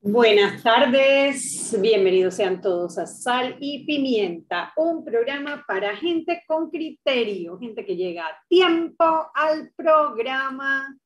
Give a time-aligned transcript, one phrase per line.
[0.00, 7.58] Buenas tardes, bienvenidos sean todos a Sal y Pimienta, un programa para gente con criterio,
[7.58, 10.96] gente que llega a tiempo al programa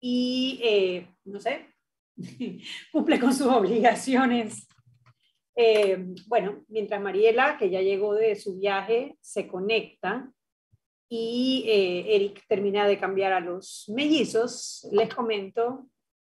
[0.00, 1.72] y, eh, no sé,
[2.92, 4.66] cumple con sus obligaciones.
[5.54, 10.28] Eh, bueno, mientras Mariela, que ya llegó de su viaje, se conecta
[11.08, 15.86] y eh, Eric termina de cambiar a los mellizos, les comento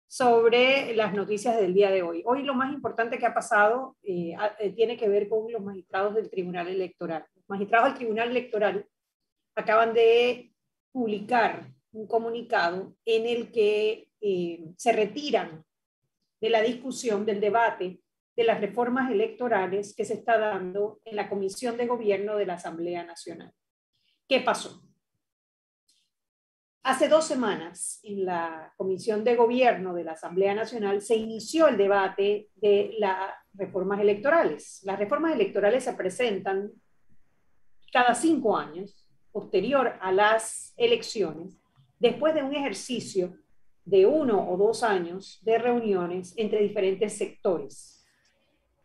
[0.07, 2.23] sobre las noticias del día de hoy.
[2.25, 6.15] Hoy lo más importante que ha pasado eh, eh, tiene que ver con los magistrados
[6.15, 7.25] del Tribunal Electoral.
[7.35, 8.87] Los magistrados del Tribunal Electoral
[9.55, 10.53] acaban de
[10.91, 15.63] publicar un comunicado en el que eh, se retiran
[16.39, 17.99] de la discusión, del debate
[18.35, 22.53] de las reformas electorales que se está dando en la Comisión de Gobierno de la
[22.53, 23.51] Asamblea Nacional.
[24.27, 24.86] ¿Qué pasó?
[26.87, 31.75] Hace dos semanas, en la Comisión de Gobierno de la Asamblea Nacional, se inició el
[31.75, 34.79] debate de las reformas electorales.
[34.85, 36.71] Las reformas electorales se presentan
[37.91, 41.49] cada cinco años, posterior a las elecciones,
[41.99, 43.37] después de un ejercicio
[43.83, 48.01] de uno o dos años de reuniones entre diferentes sectores,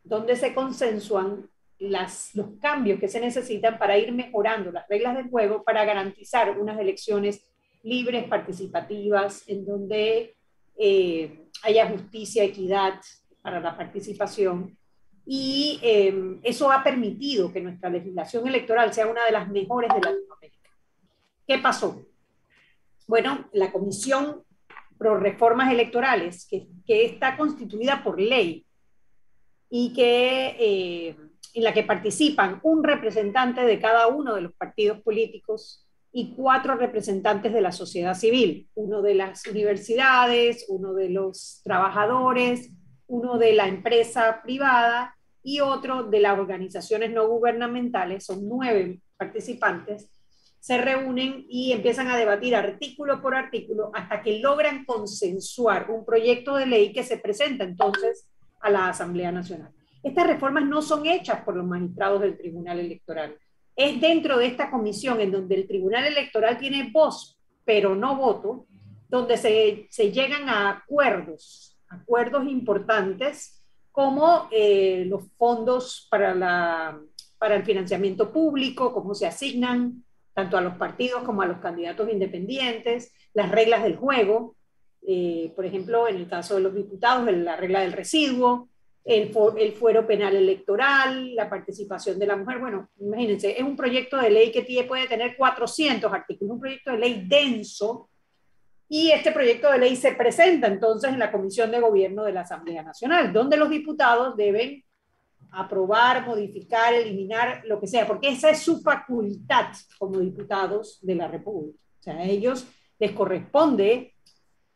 [0.03, 5.31] donde se consensuan las, los cambios que se necesitan para ir mejorando las reglas del
[5.31, 7.47] juego para garantizar unas elecciones
[7.83, 10.37] libres, participativas, en donde
[10.77, 13.01] eh, haya justicia, equidad
[13.41, 14.77] para la participación.
[15.25, 20.01] Y eh, eso ha permitido que nuestra legislación electoral sea una de las mejores de
[20.01, 20.71] Latinoamérica.
[21.47, 22.07] ¿Qué pasó?
[23.07, 24.43] Bueno, la Comisión
[24.99, 28.65] Pro Reformas Electorales, que, que está constituida por ley
[29.69, 31.17] y que, eh,
[31.55, 36.77] en la que participan un representante de cada uno de los partidos políticos, y cuatro
[36.77, 42.71] representantes de la sociedad civil, uno de las universidades, uno de los trabajadores,
[43.07, 50.11] uno de la empresa privada y otro de las organizaciones no gubernamentales, son nueve participantes,
[50.61, 56.57] se reúnen y empiezan a debatir artículo por artículo hasta que logran consensuar un proyecto
[56.57, 58.29] de ley que se presenta entonces
[58.61, 59.73] a la Asamblea Nacional.
[60.03, 63.37] Estas reformas no son hechas por los magistrados del Tribunal Electoral,
[63.77, 68.67] es dentro de esta comisión en donde el Tribunal Electoral tiene voz, pero no voto,
[69.09, 76.99] donde se, llegan a acuerdos, acuerdos importantes como eh, los fondos para,
[77.41, 80.03] el financiamiento público, cómo se asignan
[80.33, 84.57] tanto a los partidos como a los candidatos independientes, las reglas del juego,
[85.07, 88.71] eh, por ejemplo, en el caso de los diputados, la regla del residuo,
[89.05, 92.59] el, fuero penal electoral, la participación de la mujer.
[92.59, 96.93] Bueno, imagínense, es un proyecto de ley que tiene, puede tener 400 artículos, un proyecto
[96.93, 98.09] de ley denso,
[98.89, 102.43] y este proyecto de ley se presenta entonces en la Comisión de Gobierno de la
[102.43, 104.85] Asamblea Nacional, donde los diputados deben
[105.51, 111.27] aprobar, modificar, eliminar, lo que sea, porque esa es su facultad como diputados de la
[111.27, 111.79] República.
[112.01, 112.67] O sea, a ellos
[112.99, 114.15] les corresponde,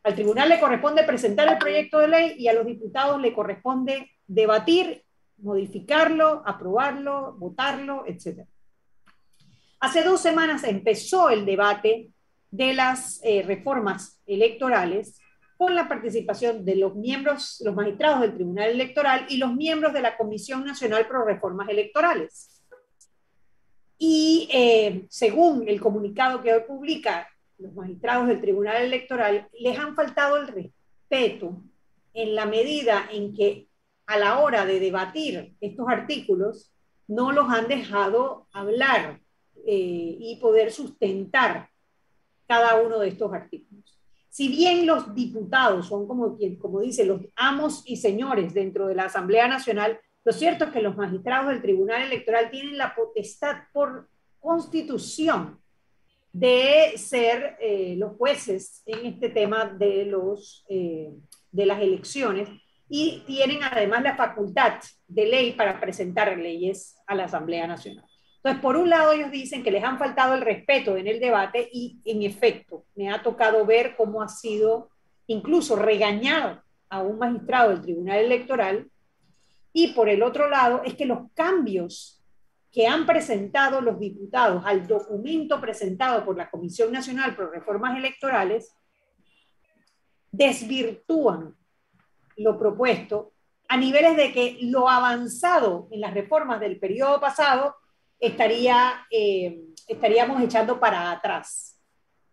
[0.03, 4.16] al tribunal le corresponde presentar el proyecto de ley y a los diputados le corresponde
[4.27, 5.03] debatir,
[5.37, 8.45] modificarlo, aprobarlo, votarlo, etc.
[9.79, 12.11] Hace dos semanas empezó el debate
[12.51, 15.19] de las eh, reformas electorales
[15.57, 20.01] con la participación de los miembros, los magistrados del Tribunal Electoral y los miembros de
[20.01, 22.63] la Comisión Nacional Pro Reformas Electorales.
[23.97, 27.27] Y eh, según el comunicado que hoy publica
[27.57, 31.59] los magistrados del Tribunal Electoral, les han faltado el respeto
[32.13, 33.66] en la medida en que
[34.07, 36.73] a la hora de debatir estos artículos,
[37.07, 39.19] no los han dejado hablar
[39.65, 41.69] eh, y poder sustentar
[42.47, 43.99] cada uno de estos artículos.
[44.29, 49.05] Si bien los diputados son como, como dice, los amos y señores dentro de la
[49.05, 54.07] Asamblea Nacional, lo cierto es que los magistrados del Tribunal Electoral tienen la potestad por
[54.39, 55.59] constitución
[56.31, 61.13] de ser eh, los jueces en este tema de, los, eh,
[61.51, 62.47] de las elecciones
[62.89, 64.73] y tienen además la facultad
[65.07, 68.05] de ley para presentar leyes a la Asamblea Nacional.
[68.37, 71.67] Entonces, por un lado, ellos dicen que les han faltado el respeto en el debate
[71.71, 74.89] y, en efecto, me ha tocado ver cómo ha sido
[75.25, 78.89] incluso regañado a un magistrado del Tribunal Electoral.
[79.73, 82.23] Y por el otro lado, es que los cambios
[82.71, 88.73] que han presentado los diputados al documento presentado por la Comisión Nacional por Reformas Electorales
[90.31, 91.55] desvirtúan
[92.37, 93.33] lo propuesto
[93.67, 97.75] a niveles de que lo avanzado en las reformas del periodo pasado
[98.19, 101.79] estaría, eh, estaríamos echando para atrás.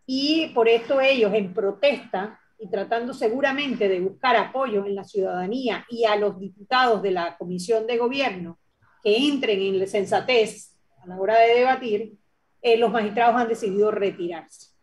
[0.06, 5.84] Y por esto ellos, en protesta, y tratando seguramente de buscar apoyo en la ciudadanía
[5.90, 8.58] y a los diputados de la Comisión de Gobierno
[9.02, 12.14] que entren en la sensatez a la hora de debatir,
[12.62, 14.73] eh, los magistrados han decidido retirarse.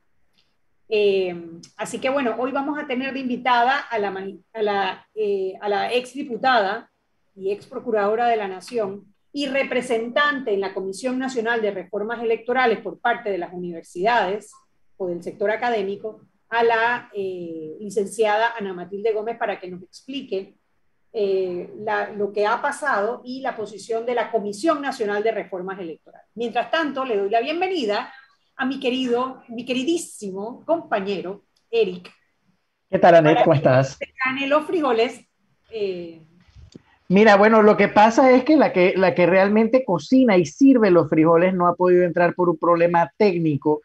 [0.94, 1.34] Eh,
[1.78, 5.58] así que bueno, hoy vamos a tener de invitada a la, a eh,
[5.94, 6.92] ex diputada
[7.34, 12.80] y ex procuradora de la Nación y representante en la Comisión Nacional de Reformas Electorales
[12.80, 14.52] por parte de las universidades
[14.98, 20.58] o del sector académico, a la eh, licenciada Ana Matilde Gómez para que nos explique
[21.14, 26.28] lo que ha pasado y la posición de la Comisión Nacional de Reformas Electorales.
[26.36, 28.14] Mientras tanto, le doy la bienvenida
[28.56, 32.12] a mi querido, mi queridísimo compañero, Eric.
[32.89, 33.44] ¿Qué tal, Anet?
[33.44, 33.98] ¿Cómo estás?
[34.48, 35.25] los frijoles.
[35.71, 36.21] Eh,
[37.07, 40.92] Mira, bueno, lo que pasa es que la, que la que realmente cocina y sirve
[40.92, 43.81] los frijoles no ha podido entrar por un problema técnico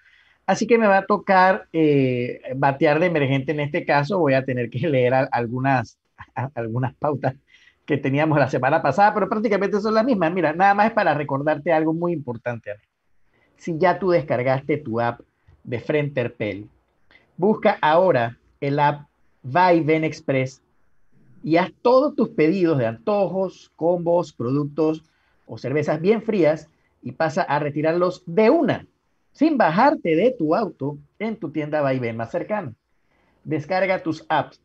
[0.47, 4.19] Así que me va a tocar eh, batear de emergente en este caso.
[4.19, 5.99] Voy a tener que leer algunas,
[6.55, 7.35] algunas pautas
[7.85, 10.33] que teníamos la semana pasada, pero prácticamente son las mismas.
[10.33, 12.73] Mira, nada más es para recordarte algo muy importante.
[13.57, 15.21] Si ya tú descargaste tu app
[15.65, 16.69] de Frenterpel,
[17.37, 19.09] busca ahora el app
[19.43, 20.63] Ven Express
[21.43, 25.05] y haz todos tus pedidos de antojos, combos, productos
[25.47, 26.69] o cervezas bien frías
[27.03, 28.87] y pasa a retirarlos de una
[29.33, 32.75] sin bajarte de tu auto en tu tienda Vaivén más cercana.
[33.45, 34.61] Descarga tus apps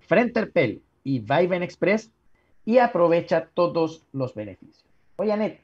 [0.00, 2.10] Frenterpel y Vaivén Express
[2.64, 4.84] y aprovecha todos los beneficios.
[5.16, 5.60] Oye, Anet,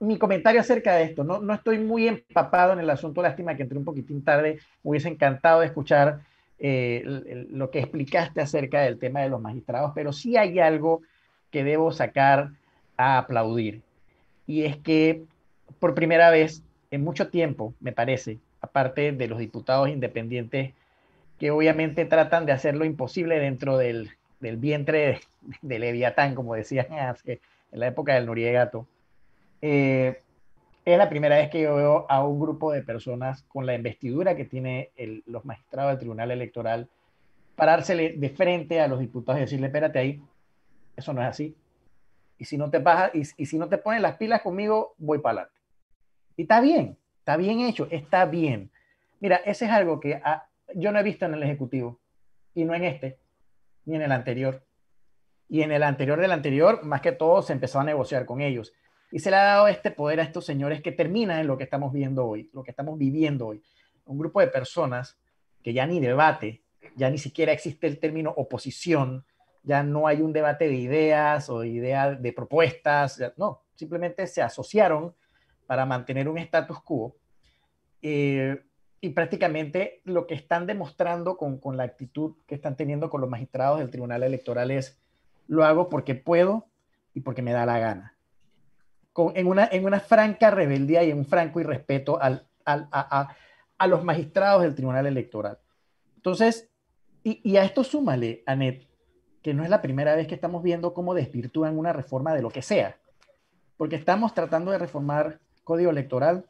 [0.00, 3.62] mi comentario acerca de esto, no, no estoy muy empapado en el asunto, lástima que
[3.62, 6.20] entré un poquitín tarde, me hubiese encantado de escuchar
[6.58, 11.02] eh, lo que explicaste acerca del tema de los magistrados, pero sí hay algo
[11.50, 12.50] que debo sacar
[12.96, 13.82] a aplaudir,
[14.46, 15.22] y es que
[15.78, 20.72] por primera vez en mucho tiempo, me parece, aparte de los diputados independientes
[21.38, 24.10] que obviamente tratan de hacer lo imposible dentro del,
[24.40, 25.20] vientre
[25.62, 28.86] de, Leviatán, como decían en la época del Noriegato.
[29.62, 30.22] Eh,
[30.84, 34.34] es la primera vez que yo veo a un grupo de personas con la investidura
[34.36, 34.90] que tiene
[35.26, 36.88] los magistrados del Tribunal Electoral
[37.60, 40.22] parársele de frente a los diputados y decirle, espérate ahí,
[40.96, 41.54] eso no es así.
[42.38, 45.42] Y si no te y, y si no te pones las pilas conmigo, voy para
[45.42, 45.60] adelante.
[46.38, 48.70] Y está bien, está bien hecho, está bien.
[49.20, 52.00] Mira, ese es algo que ah, yo no he visto en el Ejecutivo,
[52.54, 53.18] y no en este,
[53.84, 54.64] ni en el anterior.
[55.46, 58.72] Y en el anterior del anterior, más que todo, se empezó a negociar con ellos.
[59.10, 61.64] Y se le ha dado este poder a estos señores que termina en lo que
[61.64, 63.62] estamos viendo hoy, lo que estamos viviendo hoy.
[64.06, 65.18] Un grupo de personas
[65.62, 66.62] que ya ni debate,
[66.96, 69.24] ya ni siquiera existe el término oposición,
[69.62, 74.42] ya no hay un debate de ideas o de ideas de propuestas, no, simplemente se
[74.42, 75.14] asociaron
[75.66, 77.16] para mantener un status quo.
[78.02, 78.62] Eh,
[79.02, 83.30] y prácticamente lo que están demostrando con, con, la actitud que están teniendo con los
[83.30, 85.00] magistrados del Tribunal Electoral es,
[85.46, 86.66] lo hago porque puedo
[87.14, 88.16] y porque me da la gana.
[89.12, 93.34] Con, en, una, en una franca rebeldía y en un franco irrespeto al, al, a,
[93.76, 95.58] a, los magistrados del Tribunal Electoral.
[96.16, 96.70] Entonces,
[97.24, 98.86] y, y, a esto súmale, Anet,
[99.42, 102.50] que no es la primera vez que estamos viendo cómo desvirtúan una reforma de lo
[102.50, 102.98] que sea,
[103.76, 106.46] porque estamos tratando de reformar código electoral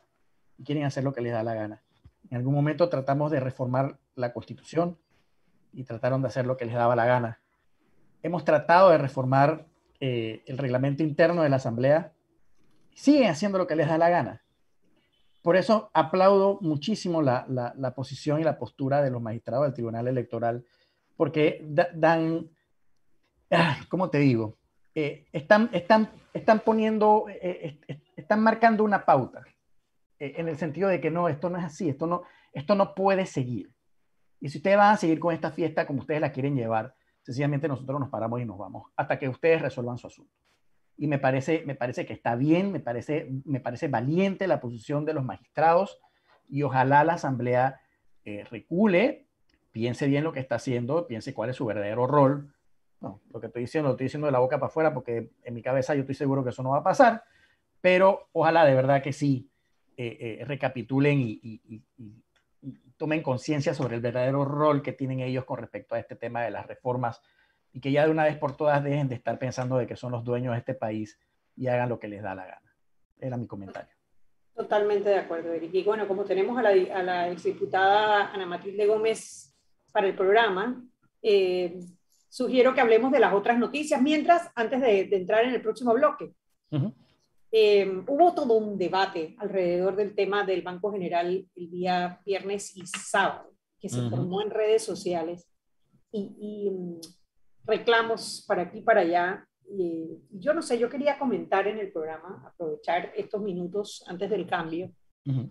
[0.59, 1.83] y quieren hacer lo que les da la gana.
[2.31, 4.99] En algún momento tratamos de reformar la constitución
[5.73, 7.41] y trataron de hacer lo que les daba la gana.
[8.23, 9.67] Hemos tratado de reformar
[10.01, 12.13] eh, el reglamento interno de la Asamblea.
[12.95, 14.43] Siguen haciendo lo que les da la gana.
[15.43, 20.07] Por eso aplaudo muchísimo la, la, posición y la postura de los magistrados del Tribunal
[20.07, 20.67] Electoral,
[21.17, 22.51] porque dan,
[23.51, 24.59] ah, ¿cómo te digo?
[24.95, 27.81] Eh, están, están, están poniendo, eh,
[28.17, 29.45] están marcando una pauta
[30.19, 32.95] eh, en el sentido de que no, esto no es así, esto no, esto no
[32.95, 33.73] puede seguir.
[34.41, 37.67] Y si ustedes van a seguir con esta fiesta como ustedes la quieren llevar, sencillamente
[37.67, 40.35] nosotros nos paramos y nos vamos hasta que ustedes resuelvan su asunto.
[41.01, 45.07] Y me parece, me parece que está bien, me parece, me parece valiente la posición
[45.07, 45.99] de los magistrados
[46.47, 47.81] y ojalá la Asamblea
[48.27, 49.27] eh, recule,
[49.73, 52.53] piense bien lo que está haciendo, piense cuál es su verdadero rol.
[53.01, 55.63] Lo que estoy diciendo lo estoy diciendo de la boca para afuera porque en mi
[55.63, 57.25] cabeza yo estoy seguro que eso no va a pasar,
[57.81, 59.51] pero ojalá de verdad que sí
[59.97, 61.83] eh, eh, recapitulen y,
[62.99, 66.51] tomen conciencia sobre el verdadero rol que tienen ellos con respecto a este tema de
[66.51, 67.23] las reformas
[67.73, 70.13] y que ya de una vez por todas dejen de estar pensando de que son
[70.13, 71.19] los dueños de este país
[71.57, 72.75] y hagan lo que les da la gana.
[73.19, 73.93] Era mi comentario.
[74.55, 75.73] Totalmente de acuerdo, Eric.
[75.73, 79.57] Y bueno, como tenemos a la, a la exdiputada Ana Matilde Gómez
[79.93, 80.85] para el programa,
[81.23, 81.81] eh,
[82.29, 86.35] sugiero que hablemos de las otras noticias mientras, antes de, entrar en el próximo bloque.
[87.53, 92.87] Eh, hubo todo un debate alrededor del tema del Banco General el día viernes y
[92.87, 95.47] sábado, que se formó en redes sociales.
[96.13, 97.01] y, mm,
[97.65, 99.47] reclamos para aquí y para allá.
[100.31, 104.93] yo no sé, yo quería comentar en el programa, aprovechar estos minutos antes del cambio,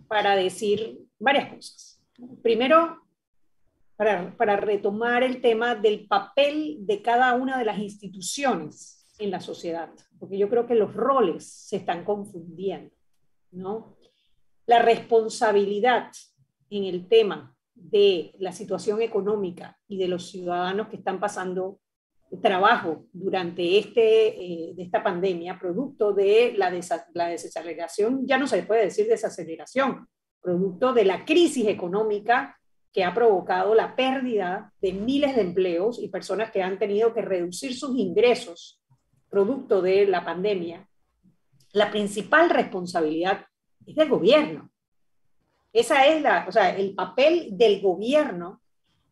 [0.08, 2.02] para decir varias cosas.
[2.42, 3.06] Primero,
[3.96, 9.40] para, para retomar el tema del papel de cada una de las instituciones en la
[9.40, 12.94] sociedad, porque yo creo que los roles se están confundiendo,
[13.52, 13.96] ¿no?
[14.66, 16.10] La responsabilidad
[16.70, 21.80] en el tema de la situación económica y de los ciudadanos que están pasando
[22.42, 26.70] trabajo durante este, eh, de esta pandemia, producto de la,
[27.14, 30.06] la desaceleración, ya no se puede decir desaceleración,
[30.40, 32.56] producto de la crisis económica
[32.92, 37.22] que ha provocado la pérdida de miles de empleos y personas que han tenido que
[37.22, 38.80] reducir sus ingresos
[39.30, 40.86] producto de la pandemia,
[41.72, 43.46] la principal responsabilidad
[43.86, 44.70] es del gobierno.
[45.72, 48.59] Esa es la, o sea, el papel del gobierno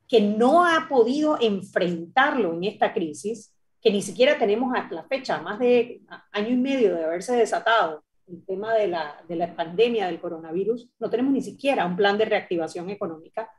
[0.09, 5.41] que no ha podido enfrentarlo en esta crisis, que ni siquiera tenemos a la fecha,
[5.41, 6.00] más de
[6.33, 10.88] año y medio de haberse desatado el tema de la, de la pandemia del coronavirus,
[10.99, 13.50] no tenemos ni siquiera un plan de reactivación económica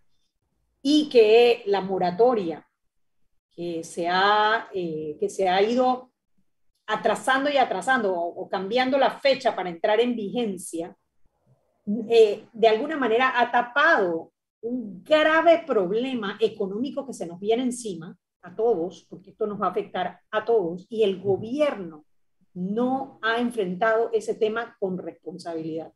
[0.82, 2.66] y que la moratoria
[3.52, 6.12] que se ha, eh, que se ha ido
[6.88, 10.96] atrasando y atrasando o, cambiando la fecha para entrar en vigencia,
[12.10, 18.16] eh, de alguna manera ha tapado un grave problema económico que se nos viene encima
[18.42, 22.06] a todos, porque esto nos va a afectar a todos, y el gobierno
[22.54, 25.94] no ha enfrentado ese tema con responsabilidad.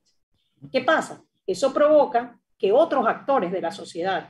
[0.71, 1.23] ¿Qué pasa?
[1.45, 4.29] Eso provoca que otros actores de la sociedad,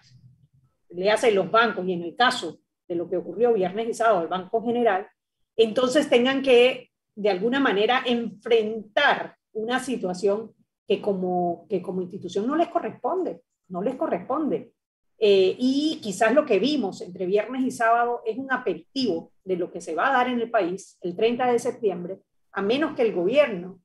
[0.89, 4.23] le hacen los bancos, y en el caso de lo que ocurrió viernes y sábado,
[4.23, 5.07] el Banco General,
[5.55, 10.53] entonces tengan que, de alguna manera, enfrentar una situación
[10.87, 14.73] que como, que como institución no les corresponde no les corresponde.
[15.17, 19.71] Eh, y quizás lo que vimos entre viernes y sábado es un aperitivo de lo
[19.71, 22.19] que se va a dar en el país el 30 de septiembre,
[22.51, 23.79] a menos que el gobierno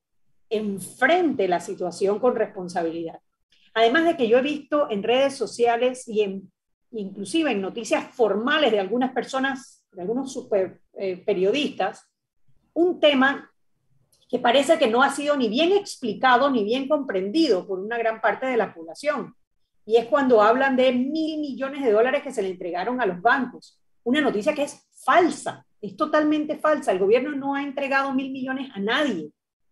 [0.50, 3.20] enfrente la situación con responsabilidad.
[3.74, 6.50] Además de que yo he visto en redes sociales y en,
[6.90, 12.10] inclusive en noticias formales de algunas personas, de algunos super eh, periodistas,
[12.72, 13.52] un tema
[14.28, 18.20] que parece que no ha sido ni bien explicado ni bien comprendido por una gran
[18.20, 19.34] parte de la población
[19.88, 23.22] y es cuando hablan de mil millones de dólares que se le entregaron a los
[23.22, 23.80] bancos.
[24.04, 26.92] Una noticia que es falsa, es totalmente falsa.
[26.92, 29.30] El gobierno no ha entregado mil millones a nadie.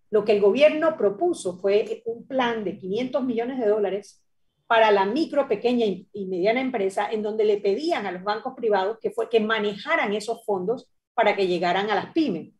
[0.09, 4.25] Lo que el gobierno propuso fue un plan de 500 millones de dólares
[4.67, 8.97] para la micro, pequeña y mediana empresa, en donde le pedían a los bancos privados
[8.99, 12.55] que, manejaran esos fondos para que llegaran a las pymes,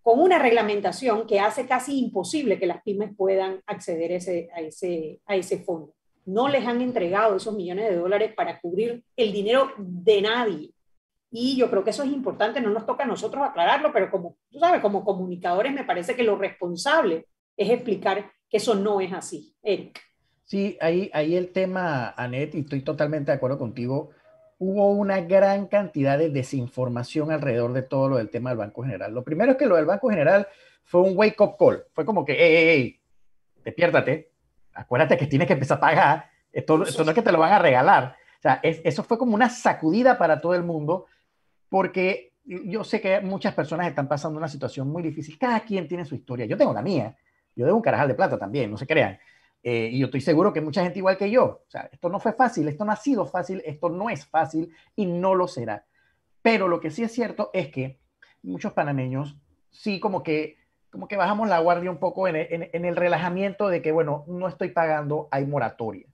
[0.00, 5.95] con una reglamentación que hace casi imposible que las pymes puedan acceder a ese fondo
[6.26, 10.70] no les han entregado esos millones de dólares para cubrir el dinero de nadie.
[11.30, 14.36] Y yo creo que eso es importante, no nos toca a nosotros aclararlo, pero como
[14.50, 19.12] tú sabes, como comunicadores me parece que lo responsable es explicar que eso no es
[19.12, 19.54] así.
[19.62, 20.00] Eric.
[20.44, 24.10] Sí, ahí, ahí el tema, Anet, y estoy totalmente de acuerdo contigo,
[24.58, 29.12] hubo una gran cantidad de desinformación alrededor de todo lo del tema del Banco General.
[29.12, 30.46] Lo primero es que lo del Banco General
[30.84, 33.00] fue un wake-up call, fue como que, hey, hey, hey,
[33.64, 34.30] despiértate,
[34.76, 37.52] acuérdate que tienes que empezar a pagar, esto, esto no es que te lo van
[37.52, 38.16] a regalar.
[38.38, 41.06] O sea, eso fue como una sacudida para todo el mundo,
[41.68, 45.38] porque yo sé que muchas personas están pasando una situación muy difícil.
[45.38, 46.46] Cada quien tiene su historia.
[46.46, 47.16] Yo tengo la mía.
[47.54, 49.18] Yo debo un carajal de plata también, no se crean.
[49.62, 51.44] Eh, y yo estoy seguro que mucha gente igual que yo.
[51.44, 54.72] O sea, esto no fue fácil, esto no ha sido fácil, esto no es fácil
[54.94, 55.84] y no lo será.
[56.42, 57.98] Pero lo que sí es cierto es que
[58.42, 59.36] muchos panameños
[59.70, 60.56] sí como que
[60.96, 64.70] como que bajamos la guardia un poco en el, relajamiento de que, bueno, no estoy
[64.70, 66.06] pagando, hay moratoria.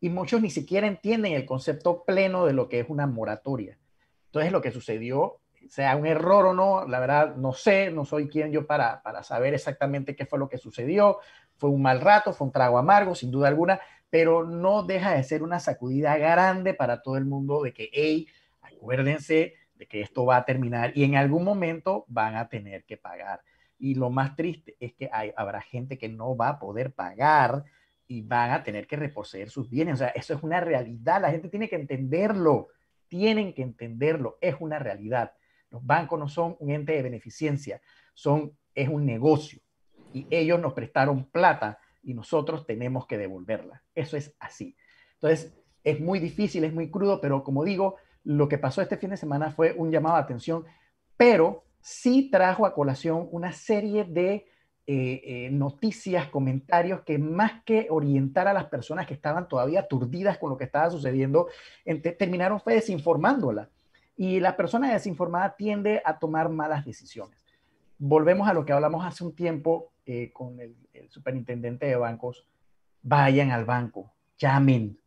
[0.00, 3.78] Y muchos ni siquiera entienden el concepto pleno de lo que es una moratoria.
[4.26, 5.36] Entonces, lo que sucedió,
[5.68, 9.22] sea un error o no, la verdad, no sé, no soy quien yo para, para
[9.22, 11.20] saber exactamente qué fue lo que sucedió.
[11.56, 13.78] Fue un mal rato, fue un trago amargo, sin duda alguna,
[14.10, 18.26] pero no deja de ser una sacudida grande para todo el mundo de que, hey,
[18.62, 22.96] acuérdense de que esto va a terminar y en algún momento van a tener que
[22.96, 23.40] pagar.
[23.84, 27.64] Y lo más triste es que habrá gente que no va a poder pagar
[28.08, 29.96] y van a tener que reposeer sus bienes.
[29.96, 31.20] O sea, eso es una realidad.
[31.20, 32.68] La gente tiene que entenderlo.
[33.08, 34.38] Tienen que entenderlo.
[34.40, 35.34] Es una realidad.
[35.68, 37.82] Los bancos no son un ente de beneficencia,
[38.14, 39.60] son, es un negocio.
[40.14, 43.82] Y ellos nos prestaron plata y nosotros tenemos que devolverla.
[43.94, 44.74] Eso es así.
[45.16, 49.10] Entonces, es muy difícil, es muy crudo, pero como digo, lo que pasó este fin
[49.10, 50.64] de semana fue un llamado a atención,
[51.18, 54.46] pero sí trajo a colación una serie de
[54.86, 60.38] eh, eh, noticias, comentarios que más que orientar a las personas que estaban todavía aturdidas
[60.38, 61.48] con lo que estaba sucediendo,
[62.18, 63.68] terminaron fue desinformándola.
[64.16, 67.44] y la persona desinformada tiende a tomar malas decisiones.
[67.98, 70.76] Volvemos a lo que hablamos hace un tiempo eh, con el,
[71.10, 72.46] superintendente de bancos.
[73.02, 74.98] Vayan al banco, llamen,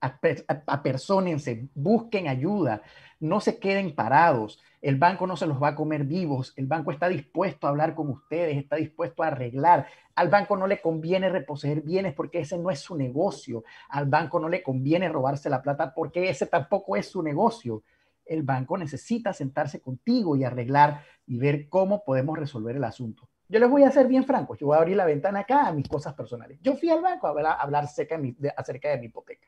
[0.00, 2.82] apersónense, busquen ayuda,
[3.20, 4.60] no se queden parados.
[4.82, 6.52] El banco no se los va a comer vivos.
[6.56, 9.86] El banco está dispuesto a hablar con ustedes, está dispuesto a arreglar.
[10.14, 13.64] Al banco no le conviene reposeer bienes porque ese no es su negocio.
[13.88, 17.82] Al banco no le conviene robarse la plata porque ese tampoco es su negocio.
[18.24, 23.28] El banco necesita sentarse contigo y arreglar y ver cómo podemos resolver el asunto.
[23.48, 25.72] Yo les voy a ser bien franco, yo voy a abrir la ventana acá a
[25.72, 26.58] mis cosas personales.
[26.62, 29.46] Yo fui al banco a hablar, acerca de mi hipoteca.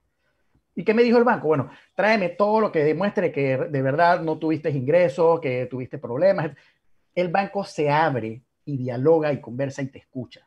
[0.79, 1.49] ¿Y qué me dijo el banco?
[1.49, 6.53] Bueno, tráeme todo lo que demuestre que de verdad no tuviste ingresos, que tuviste problemas.
[7.17, 10.47] El banco se abre y dialoga y conversa y te escucha.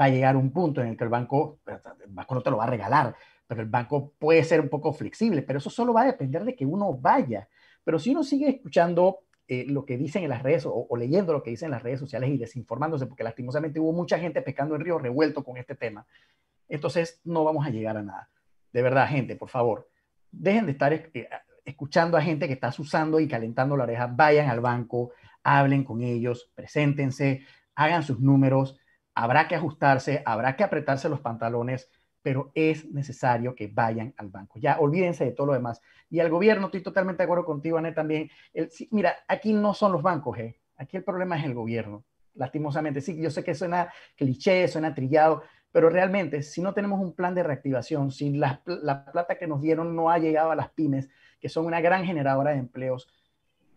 [0.00, 2.58] Va a llegar un punto en el que el banco, el banco no te lo
[2.58, 3.16] va a regalar,
[3.48, 6.54] pero el banco puede ser un poco flexible, pero eso solo va a depender de
[6.54, 7.48] que uno vaya.
[7.82, 11.32] Pero si uno sigue escuchando eh, lo que dicen en las redes o, o, leyendo
[11.32, 14.76] lo que dicen en las redes sociales y desinformándose, porque lastimosamente hubo mucha gente pescando
[14.76, 16.06] en río revuelto con este tema,
[16.68, 18.28] entonces no vamos a llegar a nada.
[18.74, 19.88] De verdad, gente, por favor,
[20.32, 21.28] dejen de estar eh,
[21.64, 24.08] escuchando a gente que está usando y calentando la oreja.
[24.08, 25.12] Vayan al banco,
[25.44, 28.76] hablen con ellos, preséntense, hagan sus números.
[29.14, 31.88] Habrá que ajustarse, habrá que apretarse los pantalones,
[32.20, 34.58] pero es necesario que vayan al banco.
[34.58, 35.80] Ya, olvídense de todo lo demás.
[36.10, 38.28] Y al gobierno, estoy totalmente de acuerdo contigo, Anet, también.
[38.90, 40.58] mira, aquí no son los bancos, ¿eh?
[40.76, 42.04] aquí el problema es el gobierno,
[42.34, 43.00] lastimosamente.
[43.00, 47.34] Sí, yo sé que suena cliché, suena trillado, pero realmente, si no tenemos un plan
[47.34, 51.10] de reactivación, si la, plata que nos dieron no ha llegado a las pymes,
[51.40, 53.08] que son una gran generadora de empleos,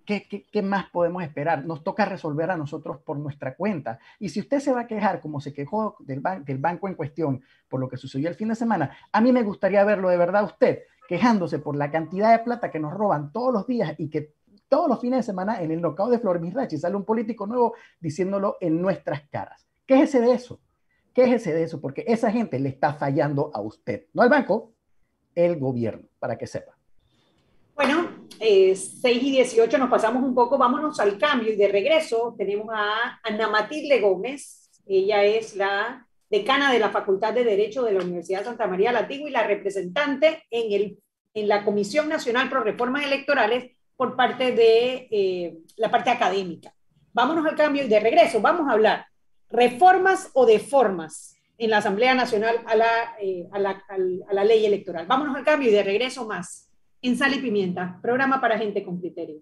[0.05, 1.65] ¿qué, más podemos esperar?
[1.65, 3.97] Nos toca resolver a nosotros por nuestra cuenta.
[4.19, 7.41] Y si usted se va a quejar, como se quejó del, del banco en cuestión,
[7.67, 10.43] por lo que sucedió el fin de semana, a mí me gustaría verlo de verdad
[10.43, 14.35] usted quejándose por la cantidad de plata que nos roban todos los días y que
[14.69, 17.73] todos los fines de semana en el knockout de Flor Mirachi sale un político nuevo
[17.99, 19.67] diciéndolo en nuestras caras.
[19.87, 20.59] ¿Qué es ese de eso?
[21.17, 24.75] Quéjese de eso, porque esa gente le está fallando a usted, no al banco,
[25.33, 26.77] el gobierno, para que sepa.
[27.73, 32.35] Bueno, eh, 6 y 18 nos pasamos un poco, vámonos al cambio y de regreso
[32.37, 37.93] tenemos a Ana Matilde Gómez, ella es la decana de la Facultad de Derecho de
[37.93, 40.99] la Universidad Santa María la y la representante en, el,
[41.33, 46.71] en la Comisión Nacional Pro Reformas Electorales por parte de eh, la parte académica.
[47.11, 49.07] Vámonos al cambio y de regreso vamos a hablar
[49.49, 54.65] reformas o deformas en la Asamblea Nacional a la, eh, a, la, a la, ley
[54.65, 55.07] electoral.
[55.07, 56.69] Vámonos al cambio y de regreso más
[57.01, 59.41] en Sal y Pimienta, programa para gente con criterio.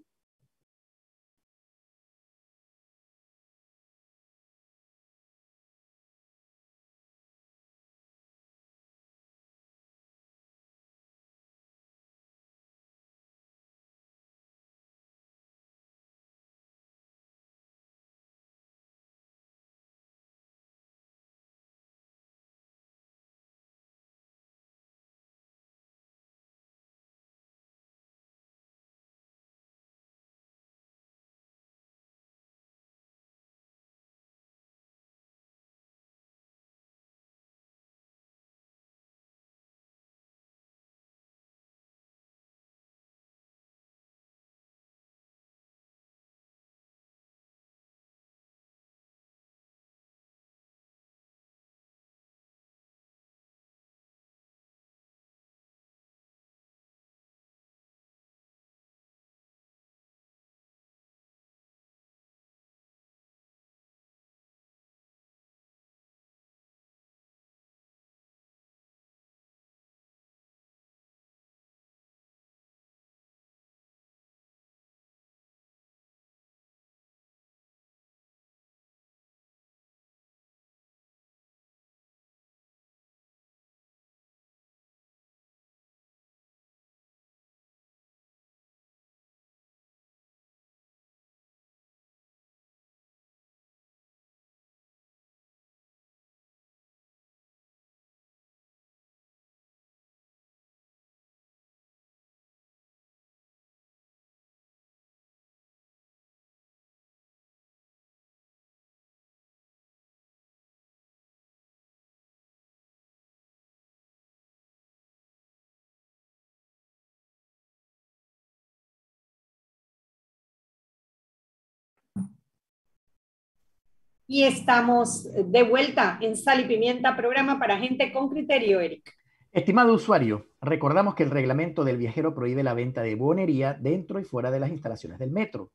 [124.27, 129.15] Y estamos de vuelta en Sal y Pimienta, programa para gente con criterio, Eric.
[129.51, 134.23] Estimado usuario, recordamos que el reglamento del viajero prohíbe la venta de bonería dentro y
[134.23, 135.71] fuera de las instalaciones del metro.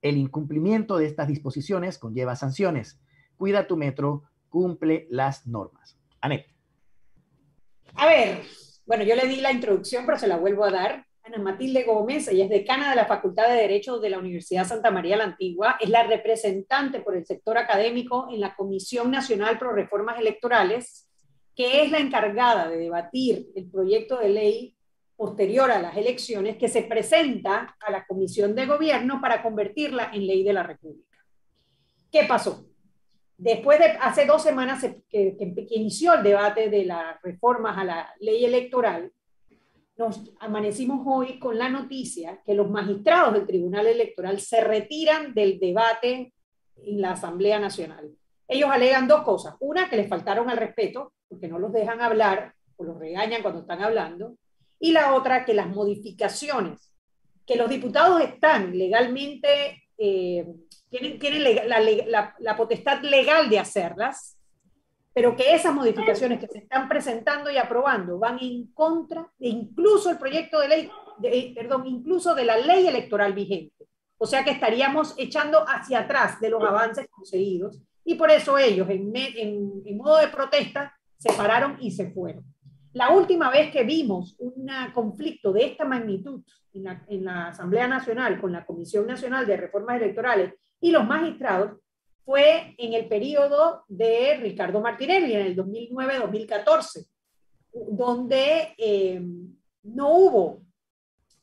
[0.00, 2.98] El incumplimiento de estas disposiciones conlleva sanciones.
[3.36, 5.98] Cuida tu metro, cumple las normas.
[6.22, 6.46] Anet.
[7.94, 8.42] A ver,
[8.86, 11.06] bueno, yo le di la introducción, pero se la vuelvo a dar.
[11.32, 14.90] Ana Matilde Gómez, ella es decana de la Facultad de Derecho de la Universidad Santa
[14.90, 19.72] María la Antigua, es la representante por el sector académico en la Comisión Nacional Pro
[19.72, 21.06] Reformas Electorales
[21.54, 24.76] que es la encargada de debatir el proyecto de ley
[25.14, 30.26] posterior a las elecciones que se presenta a la Comisión de Gobierno para convertirla en
[30.26, 31.18] ley de la República.
[32.10, 32.66] ¿Qué pasó?
[33.36, 38.14] Después de hace dos semanas que, que, inició el debate de las reformas a la
[38.20, 39.12] ley electoral,
[40.00, 45.60] nos amanecimos hoy con la noticia que los magistrados del Tribunal Electoral se retiran del
[45.60, 46.32] debate
[46.86, 48.10] en la Asamblea Nacional.
[48.48, 49.56] Ellos alegan dos cosas.
[49.60, 53.60] Una, que les faltaron al respeto, porque no los dejan hablar o los regañan cuando
[53.60, 54.36] están hablando.
[54.78, 56.94] Y la otra, que las modificaciones,
[57.46, 60.46] que los diputados están legalmente, eh,
[60.88, 64.38] tienen, tienen la, la, potestad legal de hacerlas,
[65.12, 70.10] pero que esas modificaciones que se están presentando y aprobando van en contra de incluso
[70.10, 73.88] el proyecto de ley, de, perdón, incluso de la ley electoral vigente.
[74.18, 78.88] O sea que estaríamos echando hacia atrás de los avances conseguidos y por eso ellos,
[78.90, 82.44] en, modo de protesta, se pararon y se fueron.
[82.92, 86.42] La última vez que vimos un conflicto de esta magnitud
[86.72, 91.78] en la, Asamblea Nacional con la Comisión Nacional de Reformas Electorales y los magistrados
[92.24, 97.06] fue en el periodo de Ricardo Martinelli, en el 2009-2014,
[97.72, 99.20] donde eh,
[99.82, 100.62] no hubo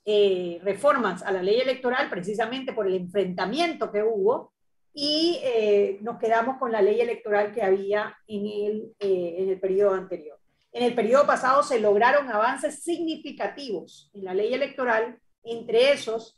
[0.06, 4.54] eh, reformas a la ley electoral precisamente por el enfrentamiento que hubo
[4.94, 9.60] y eh, nos quedamos con la ley electoral que había en el, eh, en el
[9.60, 10.40] periodo anterior.
[10.72, 16.37] En el periodo pasado se lograron avances significativos en la ley electoral, entre esos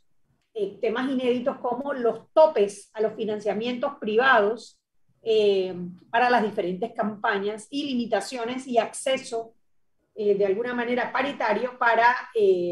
[0.54, 4.76] eh, temas inéditos como los topes a los financiamientos privados
[6.10, 9.52] para las diferentes campañas y limitaciones y acceso
[10.14, 12.16] de alguna manera paritario para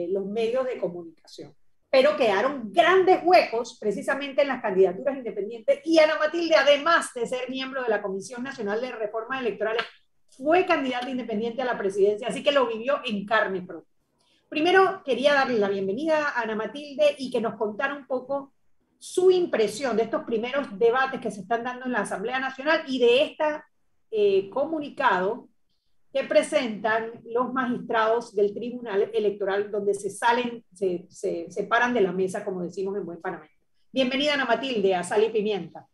[0.09, 1.55] los medios de comunicación
[1.91, 7.49] pero quedaron grandes huecos precisamente en las candidaturas independientes y Ana Matilde, además de ser
[7.49, 9.83] miembro de la Comisión Nacional de Reformas Electorales,
[10.29, 13.98] fue candidata independiente a la presidencia, así que lo vivió en carne propia.
[14.49, 18.55] Primero quería darle la bienvenida a Ana Matilde y que nos contara un poco
[18.99, 22.99] su impresión de estos primeros debates que se están dando en la Asamblea Nacional y
[22.99, 25.49] de este comunicado
[26.13, 32.13] que presentan los magistrados del Tribunal Electoral, donde se salen, se, se separan de la
[32.13, 33.53] mesa, como decimos en buen panameño.
[33.93, 35.87] Bienvenida, Ana Matilde, a Sal y Pimienta.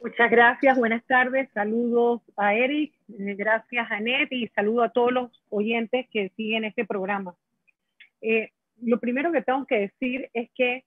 [0.00, 6.06] Muchas gracias, buenas tardes, saludos a Eric, gracias a y saludo a todos los oyentes
[6.12, 7.34] que siguen este programa.
[8.22, 10.84] Eh, lo primero que tengo que decir es que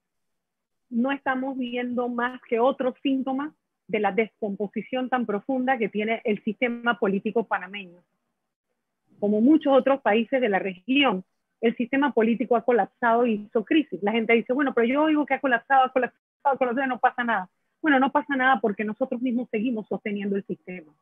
[0.89, 3.53] no estamos viendo más que otros síntomas
[3.87, 8.01] de la descomposición tan profunda que tiene el sistema político panameño
[9.19, 11.23] como muchos otros países de la región,
[11.61, 14.01] el sistema político ha colapsado y hizo crisis.
[14.03, 17.23] La gente dice, bueno, pero yo oigo que ha colapsado, ha colapsado, colapsado, no pasa
[17.23, 17.49] nada.
[17.81, 20.93] Bueno, no pasa nada porque nosotros mismos seguimos sosteniendo el sistema.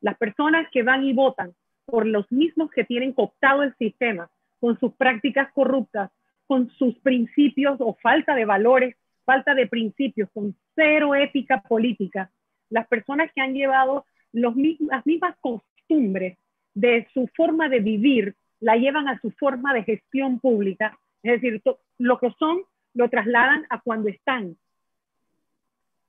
[0.00, 1.54] Las personas que van y votan
[1.84, 4.30] por los mismos que tienen cooptado el sistema,
[4.62, 6.12] con sus prácticas corruptas,
[6.46, 8.94] con sus principios o falta de valores,
[9.24, 12.30] falta de principios, con cero ética política,
[12.70, 16.38] las personas que han llevado los, las mismas costumbres
[16.74, 21.60] de su forma de vivir, la llevan a su forma de gestión pública, es decir,
[21.98, 22.60] lo que son
[22.94, 24.56] lo trasladan a cuando están.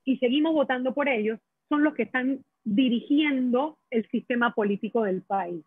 [0.04, 5.64] Y seguimos votando por ellos, son los que están dirigiendo el sistema político del país.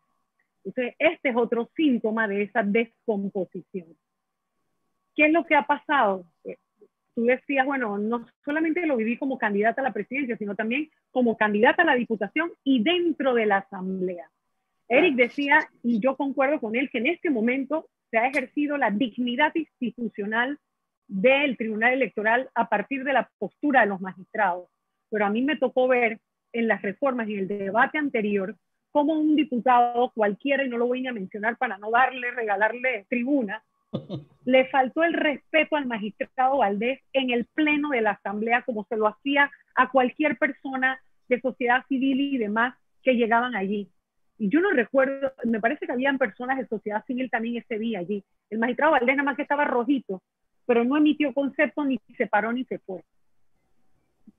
[0.67, 3.88] Entonces, este es otro síntoma de esa descomposición.
[5.15, 6.25] ¿Qué es lo que ha pasado?
[6.43, 6.58] Eh,
[7.15, 11.38] tú decías, bueno, no solamente lo viví como candidata a la presidencia, sino también como
[11.38, 14.30] candidata a la diputación y dentro de la asamblea.
[14.89, 18.91] Eric decía, y yo concuerdo con él, que en este momento se ha ejercido la
[18.91, 20.60] dignidad institucional
[21.08, 24.67] del Tribunal Electoral a partir de la postura de los magistrados.
[25.10, 26.19] Pero a mí me tocó ver
[26.51, 28.58] en las reformas y en el debate anterior
[28.91, 33.63] cómo un diputado cualquiera, y no lo voy a mencionar para no darle, regalarle tribuna,
[34.45, 38.97] le faltó el respeto al magistrado Valdés en el pleno de la Asamblea como se
[38.97, 43.89] lo hacía a cualquier persona de sociedad civil y demás que llegaban allí.
[44.39, 48.00] Y yo no recuerdo, me parece que habían personas de sociedad civil también ese día
[48.00, 48.23] allí.
[48.50, 50.21] El magistrado Valdés nada más que estaba rojito,
[50.65, 53.04] pero no emitió concepto, ni se paró, ni se fue.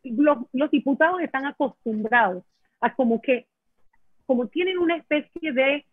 [0.04, 2.44] Los, los diputados están acostumbrados
[2.80, 3.46] a como que,
[4.28, 5.86] como tienen una especie de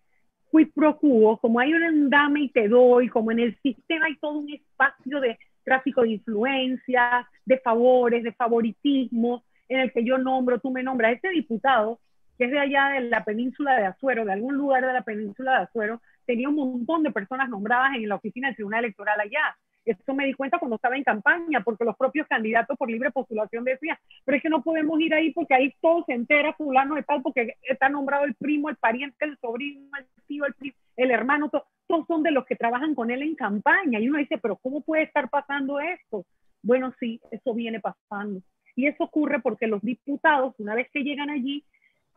[0.51, 4.17] quid pro quo, como hay un dame y te doy, como en el sistema hay
[4.17, 10.17] todo un espacio de tráfico de influencias, de favores, de favoritismo, en el que yo
[10.17, 11.13] nombro, tú me nombras.
[11.13, 12.01] Ese diputado,
[12.37, 15.51] que es de allá de la península de Azuero, de algún lugar de la península
[15.51, 19.57] de Azuero, tenía un montón de personas nombradas en la oficina del Tribunal Electoral allá.
[19.85, 23.63] Eso me di cuenta cuando estaba en campaña, porque los propios candidatos por libre postulación
[23.63, 27.03] decían, pero es que no podemos ir ahí porque ahí todo se entera fulano de
[27.03, 31.49] tal, porque está nombrado el primo, el pariente, el sobrino, el tío, el, el hermano,
[31.49, 33.99] todos son de los que trabajan con él en campaña.
[33.99, 36.25] Y uno dice, pero ¿cómo puede estar pasando esto?
[36.63, 38.41] Bueno, sí, eso viene pasando.
[38.75, 41.63] Y eso ocurre porque los diputados, una vez que llegan allí,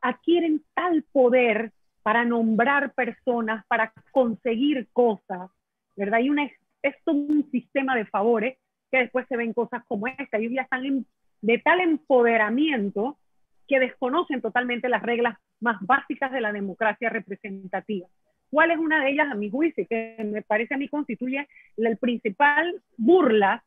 [0.01, 5.51] adquieren tal poder para nombrar personas, para conseguir cosas,
[5.97, 6.21] ¿verdad?
[6.21, 6.51] Hay una
[6.83, 8.59] es todo un sistema de favores
[8.91, 10.39] que después se ven cosas como esta.
[10.39, 11.07] Ellos ya están
[11.41, 13.19] de tal empoderamiento
[13.67, 18.09] que desconocen totalmente las reglas más básicas de la democracia representativa.
[18.51, 21.99] ¿Cuál es una de ellas, a mi juicio, que me parece a mí constituye el
[21.99, 23.63] principal burla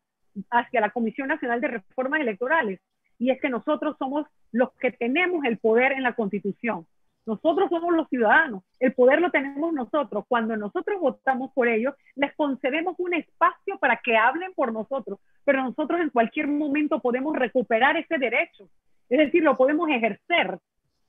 [0.50, 2.80] hacia la Comisión Nacional de Reformas Electorales?
[3.18, 6.86] Y es que nosotros somos los que tenemos el poder en la Constitución.
[7.24, 10.24] Nosotros somos los ciudadanos, el poder lo tenemos nosotros.
[10.26, 15.62] Cuando nosotros votamos por ellos, les concedemos un espacio para que hablen por nosotros, pero
[15.62, 18.68] nosotros en cualquier momento podemos recuperar ese derecho,
[19.08, 20.58] es decir, lo podemos ejercer.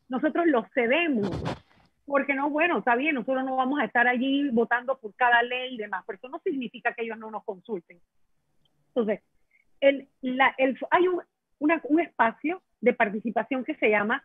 [0.07, 1.31] Nosotros lo cedemos,
[2.05, 5.73] porque no, bueno, está bien, nosotros no vamos a estar allí votando por cada ley
[5.73, 7.99] y demás, pero eso no significa que ellos no nos consulten.
[8.89, 9.21] Entonces,
[9.79, 11.21] el, la, el, hay un,
[11.59, 14.23] un espacio de participación que se llama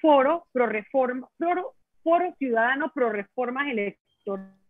[0.00, 4.60] foro pro reforma, foro, foro ciudadano pro reformas electorales.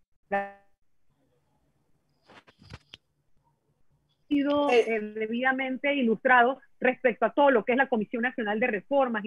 [4.29, 4.85] sido eh.
[4.87, 9.25] Eh, debidamente ilustrado respecto a todo lo que es la Comisión Nacional de Reformas.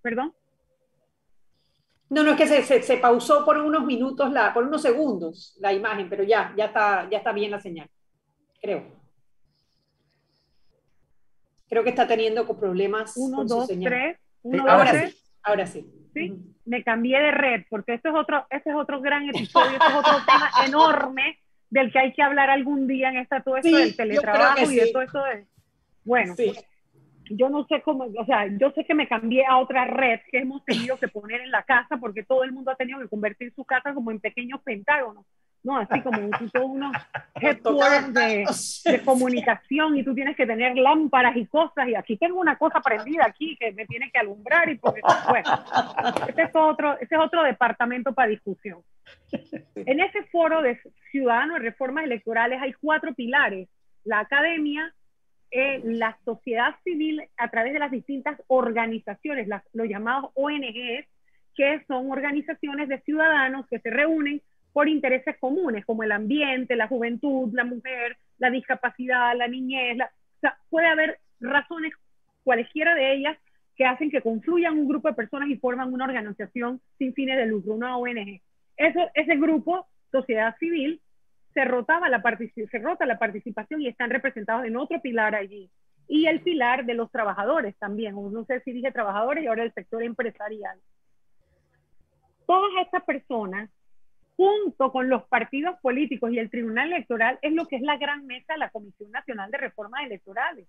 [0.00, 0.34] ¿Perdón?
[2.08, 5.72] No, no, es que se, se, pausó por unos minutos, la, por unos segundos la
[5.72, 7.88] imagen, pero ya, ya está, ya está bien la señal,
[8.60, 8.84] creo.
[11.68, 13.14] Creo que está teniendo problemas.
[13.16, 13.90] Uno, con dos, su señal.
[13.90, 14.18] tres
[14.68, 15.86] ahora sí, ahora sí.
[16.12, 16.32] Sí,
[16.64, 19.94] me cambié de red porque este es otro, este es otro gran episodio, este es
[19.94, 21.38] otro tema enorme
[21.70, 24.92] del que hay que hablar algún día en esta todo esto del teletrabajo y de
[24.92, 25.46] todo esto de
[26.04, 26.34] bueno,
[27.30, 30.38] yo no sé cómo, o sea, yo sé que me cambié a otra red que
[30.38, 33.52] hemos tenido que poner en la casa porque todo el mundo ha tenido que convertir
[33.54, 35.24] su casa como en pequeños pentágonos.
[35.64, 35.78] ¿No?
[35.78, 36.18] Así como
[36.52, 36.92] todos unos
[38.12, 38.44] de,
[38.84, 42.80] de, comunicación y tú tienes que tener lámparas y cosas y aquí tengo una cosa
[42.80, 45.64] prendida aquí que me tiene que alumbrar y porque, bueno,
[46.28, 48.82] ese es otro, ese es otro departamento para discusión.
[49.74, 50.78] En ese foro de
[51.10, 53.68] ciudadanos y reformas electorales hay cuatro pilares,
[54.04, 54.94] la academia,
[55.50, 61.06] eh, la sociedad civil a través de las distintas organizaciones, las, los llamados ONGs,
[61.54, 64.42] que son organizaciones de ciudadanos que se reúnen
[64.74, 69.96] por intereses comunes, como el ambiente, la juventud, la mujer, la discapacidad, la niñez.
[70.00, 71.92] o sea, puede haber razones,
[72.42, 73.38] cualquiera de ellas,
[73.76, 77.46] que hacen que confluyan un grupo de personas y forman una organización sin fines de
[77.46, 78.40] lucro, una ONG.
[78.76, 81.00] Eso, ese grupo, sociedad civil,
[81.54, 85.70] se, rotaba la se rota la participación y están representados en otro pilar allí.
[86.08, 89.72] Y el pilar de los trabajadores también, no sé si dije trabajadores y ahora el
[89.72, 90.80] sector empresarial.
[92.44, 93.70] Todas estas personas
[94.36, 98.26] junto con los partidos políticos y el Tribunal Electoral, es lo que es la gran
[98.26, 100.66] mesa la Comisión Nacional de Reformas Electorales.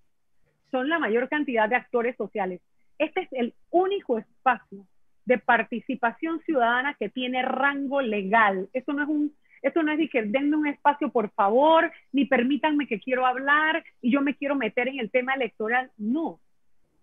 [0.71, 2.61] Son la mayor cantidad de actores sociales.
[2.97, 4.85] Este es el único espacio
[5.25, 8.69] de participación ciudadana que tiene rango legal.
[8.73, 12.25] Eso no es un, eso no es de que denme un espacio por favor, ni
[12.25, 15.91] permítanme que quiero hablar y yo me quiero meter en el tema electoral.
[15.97, 16.39] No.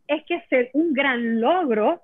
[0.07, 2.03] Es que es un gran logro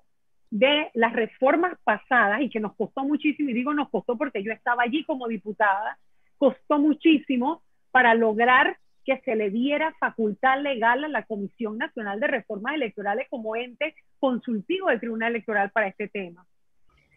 [0.50, 4.52] de las reformas pasadas y que nos costó muchísimo, y digo nos costó porque yo
[4.52, 5.98] estaba allí como diputada,
[6.38, 12.26] costó muchísimo para lograr que se le diera facultad legal a la Comisión Nacional de
[12.26, 16.46] Reformas Electorales como ente consultivo del Tribunal Electoral para este tema.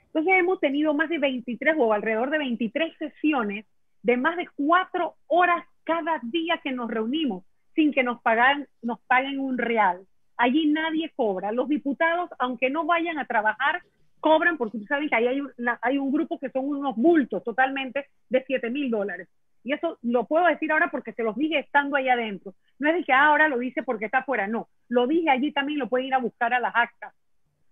[0.08, 3.66] Entonces hemos tenido más de 23 o alrededor de 23 sesiones
[4.04, 7.44] de más de cuatro horas cada día que nos reunimos
[7.76, 10.06] sin que nos, pagan, nos paguen un real.
[10.42, 11.52] Allí nadie cobra.
[11.52, 13.84] Los diputados, aunque no vayan a trabajar,
[14.20, 15.40] cobran porque tú sabes que ahí hay,
[15.84, 19.28] hay un grupo que son unos bultos totalmente de 7 mil dólares.
[19.64, 22.56] Y eso lo puedo decir ahora porque se los dije estando ahí adentro.
[22.80, 24.68] No es de que ahora lo dice porque está afuera, no.
[24.90, 27.14] Lo dije allí también, lo pueden ir a buscar a las actas.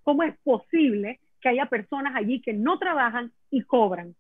[0.04, 4.14] ¿Cómo es posible que haya personas allí que no trabajan y cobran?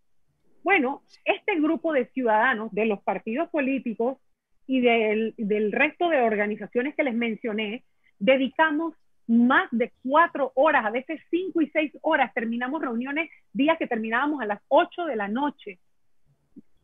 [0.64, 4.18] Bueno, este grupo de ciudadanos de los partidos políticos
[4.66, 7.84] y del, del resto de organizaciones que les mencioné,
[8.20, 8.94] dedicamos
[9.28, 12.34] más de cuatro horas, a veces cinco y seis horas.
[12.34, 15.80] Terminamos reuniones días que terminábamos a las ocho de la noche.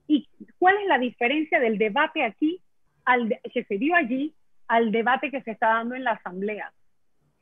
[0.08, 0.28] ¿Y
[0.60, 2.62] cuál es la diferencia del debate aquí,
[3.04, 4.34] al que se dio allí,
[4.68, 6.72] al debate que se está dando en la asamblea?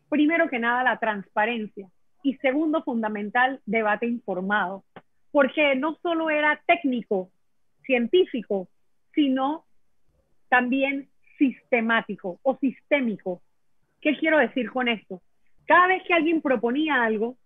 [0.10, 1.88] Primero que nada, la transparencia.
[2.24, 4.86] Y segundo, fundamental, debate informado.
[5.32, 7.30] Porque no solo era técnico,
[7.86, 8.70] científico,
[9.14, 9.66] sino
[10.48, 13.42] también sistemático o sistémico.
[14.04, 15.22] ¿Qué quiero decir con esto?
[15.66, 17.38] Cada vez que alguien proponía algo,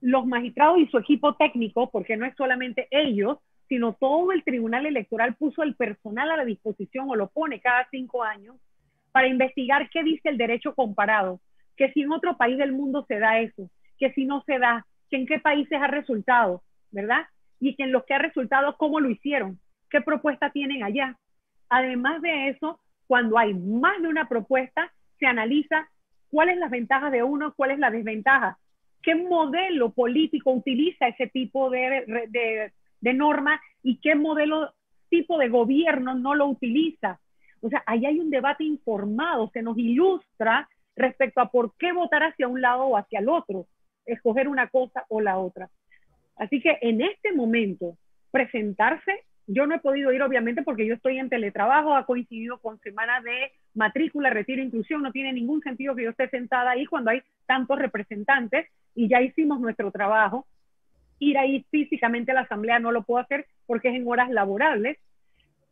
[0.00, 3.36] los magistrados y su equipo técnico, porque no es solamente ellos,
[3.68, 7.86] sino todo el Tribunal Electoral puso el personal a la disposición o lo pone cada
[7.90, 8.56] cinco años
[9.12, 11.38] para investigar qué dice el derecho comparado,
[11.76, 14.86] que si en otro país del mundo se da eso, que si no se da,
[15.10, 17.26] que en qué países ha resultado, ¿verdad?
[17.60, 21.18] Y que en los que ha resultado, cómo lo hicieron, qué propuesta tienen allá.
[21.68, 25.86] Además de eso, cuando hay más de una propuesta, se analiza
[26.30, 28.58] cuáles las ventajas de uno, cuál es la desventaja,
[29.02, 34.72] qué modelo político utiliza ese tipo de, de, de norma y qué modelo
[35.08, 37.20] tipo de gobierno no lo utiliza.
[37.60, 42.22] O sea, ahí hay un debate informado, se nos ilustra respecto a por qué votar
[42.22, 43.66] hacia un lado o hacia el otro,
[44.04, 45.68] escoger una cosa o la otra.
[46.36, 47.96] Así que en este momento,
[48.30, 52.80] presentarse yo no he podido ir, obviamente, porque yo estoy en teletrabajo, ha coincidido con
[52.80, 55.02] semana de matrícula, retiro, inclusión.
[55.02, 59.20] No tiene ningún sentido que yo esté sentada ahí cuando hay tantos representantes y ya
[59.20, 60.46] hicimos nuestro trabajo.
[61.18, 64.98] Ir ahí físicamente a la asamblea no lo puedo hacer porque es en horas laborables.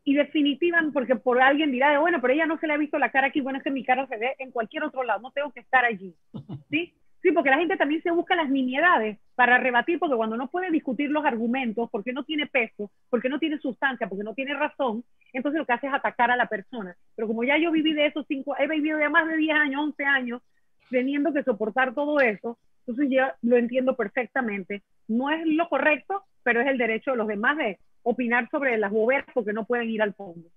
[0.04, 3.10] Y definitivamente, porque por alguien dirá, bueno, pero ella no se le ha visto la
[3.10, 5.50] cara aquí, bueno, es que mi cara se ve en cualquier otro lado, no tengo
[5.50, 6.14] que estar allí.
[6.70, 6.92] ¿Sí?
[7.22, 10.70] Sí, porque la gente también se busca las nimiedades para rebatir, porque cuando no puede
[10.70, 15.04] discutir los argumentos, porque no tiene peso, porque no tiene sustancia, porque no tiene razón,
[15.32, 16.96] entonces lo que hace es atacar a la persona.
[17.16, 19.82] Pero como ya yo viví de esos cinco, he vivido de más de 10 años,
[19.82, 20.42] 11 años,
[20.90, 24.82] teniendo que soportar todo eso, entonces ya lo entiendo perfectamente.
[25.08, 28.92] No es lo correcto, pero es el derecho de los demás de opinar sobre las
[28.92, 30.48] boberas porque no pueden ir al fondo.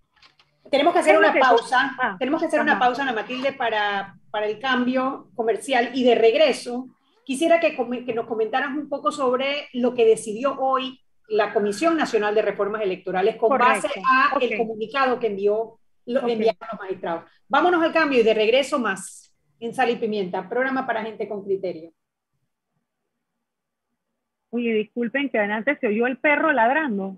[0.70, 1.96] Tenemos que hacer una pausa.
[1.98, 6.16] Ah, tenemos que hacer una pausa, Ana Matilde, para, para el cambio comercial y de
[6.16, 6.90] regreso.
[7.28, 12.34] Quisiera que, que, nos comentaras un poco sobre lo que decidió hoy la Comisión Nacional
[12.34, 17.30] de Reformas Electorales con base a el comunicado que envió lo, enviaron los magistrados.
[17.50, 21.44] Vámonos al cambio y de regreso más en Sal y Pimienta, programa para gente con
[21.44, 21.92] criterio.
[24.52, 27.18] Oye, disculpen que antes se oyó el perro ladrando.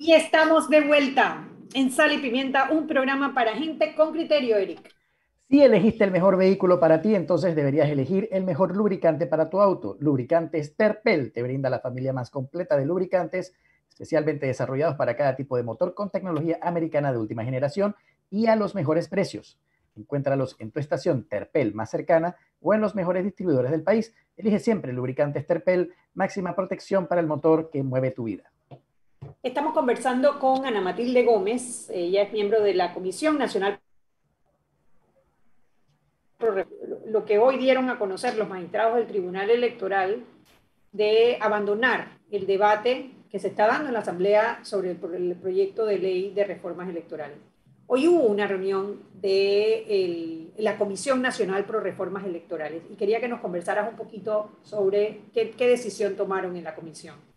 [0.00, 4.94] Y estamos de vuelta en Sal y Pimienta, un programa para gente con criterio, Eric.
[5.50, 9.60] Si elegiste el mejor vehículo para ti, entonces deberías elegir el mejor lubricante para tu
[9.60, 9.96] auto.
[9.98, 13.56] Lubricantes Terpel te brinda la familia más completa de lubricantes,
[13.88, 17.96] especialmente desarrollados para cada tipo de motor con tecnología americana de última generación
[18.30, 19.58] y a los mejores precios.
[19.96, 24.14] Encuéntralos en tu estación Terpel más cercana o en los mejores distribuidores del país.
[24.36, 28.52] Elige siempre lubricantes Terpel, máxima protección para el motor que mueve tu vida.
[29.40, 33.78] Estamos conversando con Ana Matilde Gómez, ella es miembro de la Comisión Nacional
[37.06, 40.24] lo que hoy dieron a conocer los magistrados del Tribunal Electoral
[40.90, 45.98] de abandonar el debate que se está dando en la Asamblea sobre el, proyecto de
[45.98, 47.38] ley de reformas electorales.
[47.86, 53.40] Hoy hubo una reunión de la Comisión Nacional Pro Reformas Electorales y quería que nos
[53.40, 57.27] conversaras un poquito sobre qué, decisión tomaron en la comisión.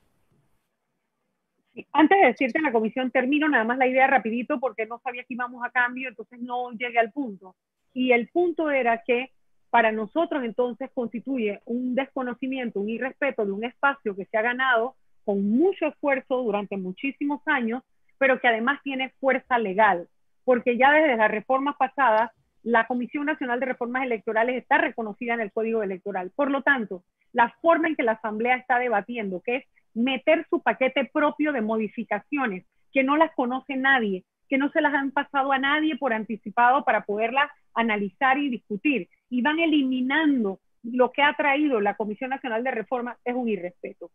[1.93, 5.23] Antes de decirte en la comisión, termino nada más la idea rapidito porque no sabía
[5.23, 7.55] que íbamos a cambio, entonces no llegué al punto.
[7.93, 9.31] Y el punto era que
[9.69, 14.95] para nosotros entonces constituye un desconocimiento, un irrespeto de un espacio que se ha ganado
[15.23, 17.83] con mucho esfuerzo durante muchísimos años,
[18.17, 20.07] pero que además tiene fuerza legal
[20.43, 22.31] porque ya desde las reformas pasadas,
[22.63, 26.31] la Comisión Nacional de Reformas Electorales está reconocida en el Código Electoral.
[26.35, 27.03] Por lo tanto,
[27.33, 31.61] la forma en que la Asamblea está debatiendo, que es meter su paquete propio de
[31.61, 36.13] modificaciones, que no las conoce nadie, que no se las han pasado a nadie por
[36.13, 42.31] anticipado para poderlas analizar y discutir, y van eliminando lo que ha traído la Comisión
[42.31, 44.11] Nacional de Reformas, es un irrespeto.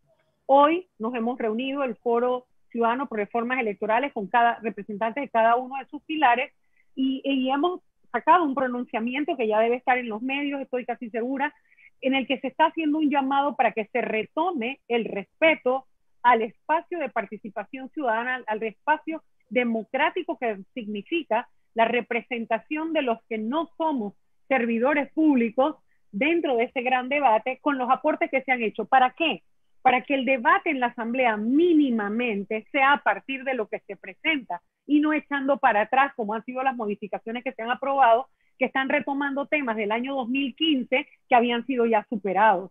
[0.46, 5.56] Hoy nos hemos reunido el foro ciudadanos por reformas electorales con cada representante de cada
[5.56, 6.52] uno de sus pilares
[6.94, 7.80] y, hemos
[8.12, 11.54] sacado un pronunciamiento que ya debe estar en los medios, estoy casi segura,
[12.00, 15.86] en el que se está haciendo un llamado para que se retome el respeto
[16.22, 23.38] al espacio de participación ciudadana, al espacio democrático que significa la representación de los que
[23.38, 24.14] no somos
[24.48, 25.76] servidores públicos
[26.10, 28.86] dentro de ese gran debate con los aportes que se han hecho.
[28.86, 29.42] ¿Para qué?
[29.86, 33.94] para que el debate en la Asamblea mínimamente sea a partir de lo que se
[33.94, 38.26] presenta y no echando para atrás como han sido las modificaciones que se han aprobado,
[38.58, 42.70] que están retomando temas del año 2015 que habían sido ya superados.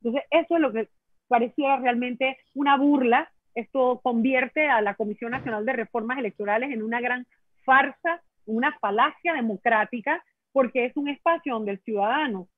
[0.00, 0.88] Entonces, eso es lo que
[1.28, 3.30] parecía realmente una burla.
[3.54, 7.26] Esto convierte a la Comisión Nacional de Reformas Electorales en una gran
[7.64, 10.22] farsa, una falacia democrática,
[10.52, 12.48] porque es un espacio donde el ciudadano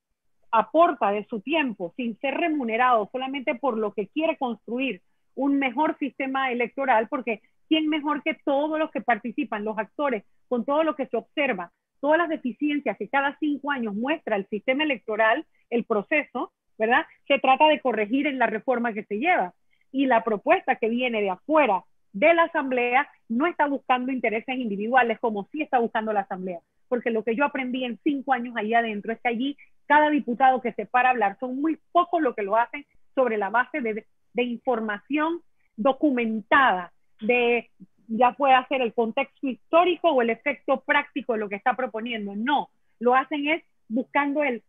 [0.51, 5.01] aporta de su tiempo sin ser remunerado solamente por lo que quiere construir
[5.35, 10.65] un mejor sistema electoral, porque ¿quién mejor que todos los que participan, los actores, con
[10.65, 14.83] todo lo que se observa, todas las deficiencias que cada cinco años muestra el sistema
[14.83, 17.05] electoral, el proceso, ¿verdad?
[17.27, 19.53] Se trata de corregir en la reforma que se lleva.
[19.91, 21.83] Y la propuesta que viene de afuera
[22.13, 26.59] de la Asamblea no está buscando intereses individuales como sí está buscando la Asamblea.
[26.87, 29.57] Porque lo que yo aprendí en cinco años ahí adentro es que allí
[29.89, 32.85] cada diputado que se para a hablar, son muy pocos los que lo hacen
[33.15, 34.05] sobre la base de,
[34.43, 35.41] información
[35.75, 37.69] documentada, de
[38.09, 42.35] ya puede ser el contexto histórico o el efecto práctico de lo que está proponiendo.
[42.35, 44.63] No, lo hacen es buscando el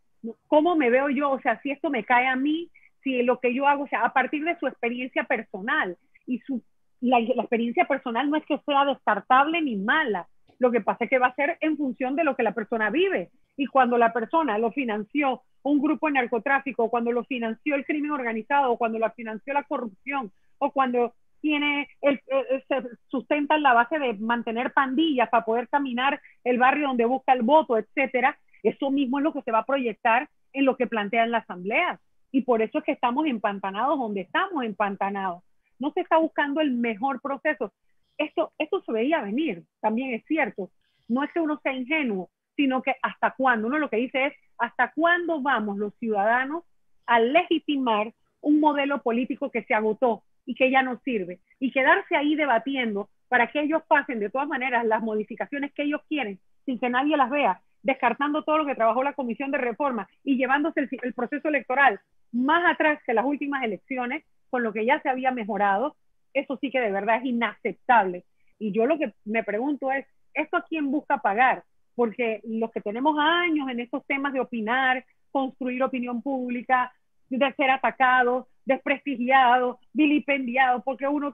[0.47, 2.71] cómo me veo yo, o sea, si esto me cae a mí,
[3.03, 5.97] si lo que yo hago, o sea, a partir de su experiencia personal.
[6.27, 6.63] Y su,
[7.01, 10.29] la experiencia personal no es que sea descartable ni mala,
[10.59, 12.91] lo que pasa es que va a ser en función de lo que la persona
[12.91, 13.31] vive.
[13.57, 18.11] Y cuando la persona lo financió un grupo de narcotráfico, cuando lo financió el crimen
[18.11, 22.21] organizado, cuando lo financió la corrupción, o cuando tiene el,
[22.69, 27.33] se sustenta en la base de mantener pandillas para poder caminar el barrio donde busca
[27.33, 30.87] el voto, etcétera, eso mismo es lo que se va a proyectar en lo que
[30.87, 31.99] plantea en la asamblea.
[32.33, 35.43] Y por eso es que estamos empantanados donde estamos empantanados.
[35.79, 37.73] No se está buscando el mejor proceso
[38.21, 40.71] esto, esto se veía venir, también es cierto.
[41.09, 43.67] No es que uno sea ingenuo, sino que hasta cuándo.
[43.67, 46.65] Uno lo que dice es, hasta cuándo vamos los ciudadanos
[47.07, 48.13] a legitimar
[48.43, 51.41] un modelo político que se agotó y que ya no sirve.
[51.59, 56.01] Y quedarse ahí debatiendo para que ellos pasen de todas maneras las modificaciones que ellos
[56.09, 60.09] quieren sin que nadie las vea, descartando todo lo que trabajó la Comisión de Reforma
[60.25, 62.01] y llevándose el, el proceso electoral
[62.33, 65.97] más atrás que las últimas elecciones, con lo que ya se había mejorado,
[66.35, 68.25] eso sí que de verdad es inaceptable.
[68.59, 71.65] Y yo lo que me pregunto es, ¿esto a quién busca pagar?
[71.95, 76.93] Porque los que tenemos años en estos temas de opinar, construir opinión pública,
[77.29, 81.33] de ser atacados, desprestigiados, vilipendiados, porque uno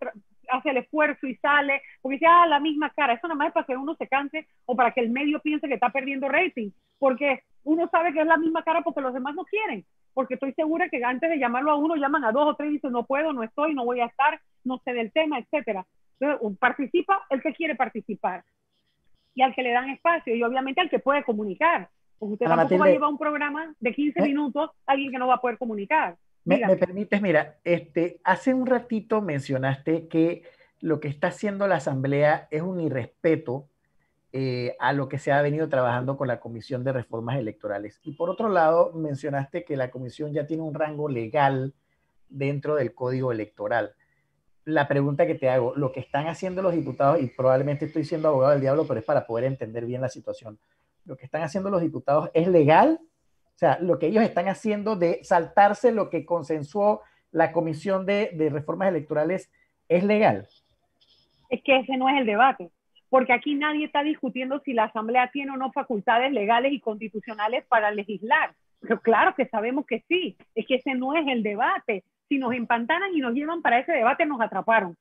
[0.48, 3.54] hace el esfuerzo y sale, porque dice, ah, la misma cara, eso nada más es
[3.54, 6.70] para que uno se canse o para que el medio piense que está perdiendo rating,
[6.98, 9.84] porque uno sabe que es la misma cara porque los demás no quieren
[10.16, 12.72] porque estoy segura que antes de llamarlo a uno, llaman a dos o tres y
[12.76, 15.84] dicen, no puedo, no estoy, no voy a estar, no sé del tema, etcétera.
[16.18, 18.42] Entonces, participa el que quiere participar
[19.34, 21.90] y al que le dan espacio y obviamente al que puede comunicar.
[22.18, 25.26] Porque usted tampoco va a llevar un programa de 15 minutos a alguien que no
[25.26, 26.16] va a poder comunicar.
[26.46, 30.44] Me, me, permites, mira, este, hace un ratito mencionaste que
[30.80, 33.68] lo que está haciendo la Asamblea es un irrespeto
[34.32, 38.00] eh, a lo que se ha venido trabajando con la Comisión de Reformas Electorales.
[38.04, 41.74] Y por otro lado, mencionaste que la Comisión ya tiene un rango legal
[42.28, 43.94] dentro del Código Electoral.
[44.64, 48.28] La pregunta que te hago, lo que están haciendo los diputados, y probablemente estoy siendo
[48.28, 50.60] abogado del diablo, pero es para poder entender bien la situación,
[51.04, 53.00] lo que están haciendo los diputados es legal,
[53.56, 57.02] o sea, lo que ellos están haciendo de saltarse lo que consensuó
[57.32, 59.50] la Comisión de, de Reformas Electorales
[59.88, 60.46] es legal.
[61.48, 62.70] Es que ese no es el debate
[63.08, 67.64] porque aquí nadie está discutiendo si la Asamblea tiene o no facultades legales y constitucionales
[67.66, 68.52] para legislar.
[68.80, 72.04] Pero claro que sabemos que sí, es que ese no es el debate.
[72.28, 74.96] Si nos empantanan y nos llevan para ese debate, nos atraparon.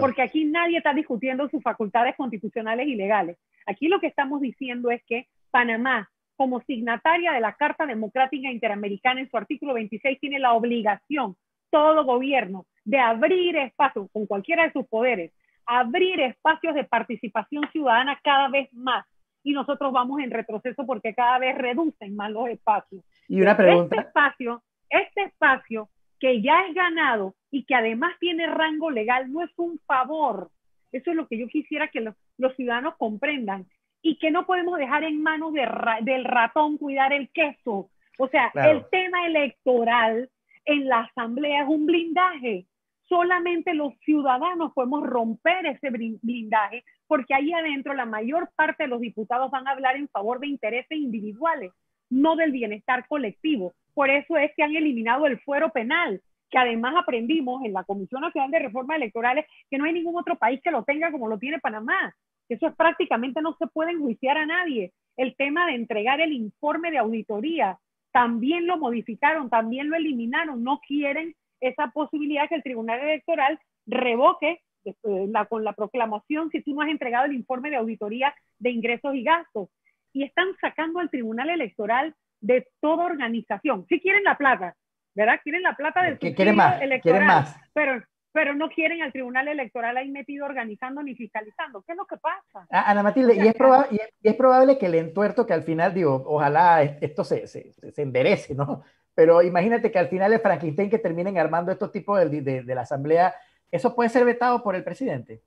[0.00, 3.38] Porque aquí nadie está discutiendo sus facultades constitucionales y legales.
[3.66, 9.20] Aquí lo que estamos diciendo es que Panamá, como signataria de la Carta Democrática Interamericana
[9.20, 11.36] en su artículo 26, tiene la obligación,
[11.70, 15.32] todo gobierno, de abrir espacio con cualquiera de sus poderes
[15.66, 19.06] abrir espacios de participación ciudadana cada vez más.
[19.42, 23.04] Y nosotros vamos en retroceso porque cada vez reducen más los espacios.
[23.28, 23.96] Y una pregunta.
[23.96, 29.42] Este espacio, este espacio que ya es ganado y que además tiene rango legal, no
[29.42, 30.50] es un favor.
[30.92, 32.14] Eso es lo que yo quisiera que los,
[32.56, 33.66] ciudadanos comprendan.
[34.04, 37.88] Y que no podemos dejar en manos del ratón cuidar el queso.
[38.18, 40.30] O sea, el tema electoral
[40.66, 42.66] en la asamblea es un blindaje
[43.08, 49.00] solamente los ciudadanos podemos romper ese blindaje, porque ahí adentro la mayor parte de los
[49.00, 51.72] diputados van a hablar en favor de intereses individuales,
[52.10, 53.74] no del bienestar colectivo.
[53.94, 58.22] Por eso es que han eliminado el fuero penal, que además aprendimos en la Comisión
[58.22, 61.38] Nacional de Reformas Electorales que no hay ningún otro país que lo tenga como lo
[61.38, 62.14] tiene Panamá.
[62.48, 64.92] Eso es prácticamente no se puede enjuiciar a nadie.
[65.16, 67.78] El tema de entregar el informe de auditoría
[68.12, 70.62] también lo modificaron, también lo eliminaron.
[70.62, 76.74] No quieren esa posibilidad que el Tribunal Electoral revoque eh, con la proclamación si tú
[76.74, 79.68] no has entregado el informe de auditoría de ingresos y gastos.
[80.12, 83.86] Y están sacando al Tribunal Electoral de toda organización.
[83.88, 84.76] Si quieren la plata,
[85.14, 85.40] ¿verdad?
[85.42, 87.56] Quieren la plata del quieren más, electoral, más.
[87.72, 88.02] Pero,
[88.34, 91.82] pero no quieren al Tribunal Electoral ahí metido organizando ni fiscalizando.
[91.82, 92.66] ¿Qué es lo que pasa?
[92.68, 93.88] Ah, Ana Matilde, y, es probable,
[94.20, 98.02] y, es, probable que el entuerto que al final, digo, ojalá esto se, se, se
[98.02, 98.82] enderece, ¿no?
[99.14, 102.80] Pero imagínate que al final es Frankenstein que terminen armando estos tipos de, de, la
[102.80, 103.32] asamblea.
[103.70, 105.40] ¿Eso puede ser vetado por el presidente?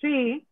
[0.00, 0.46] Sí,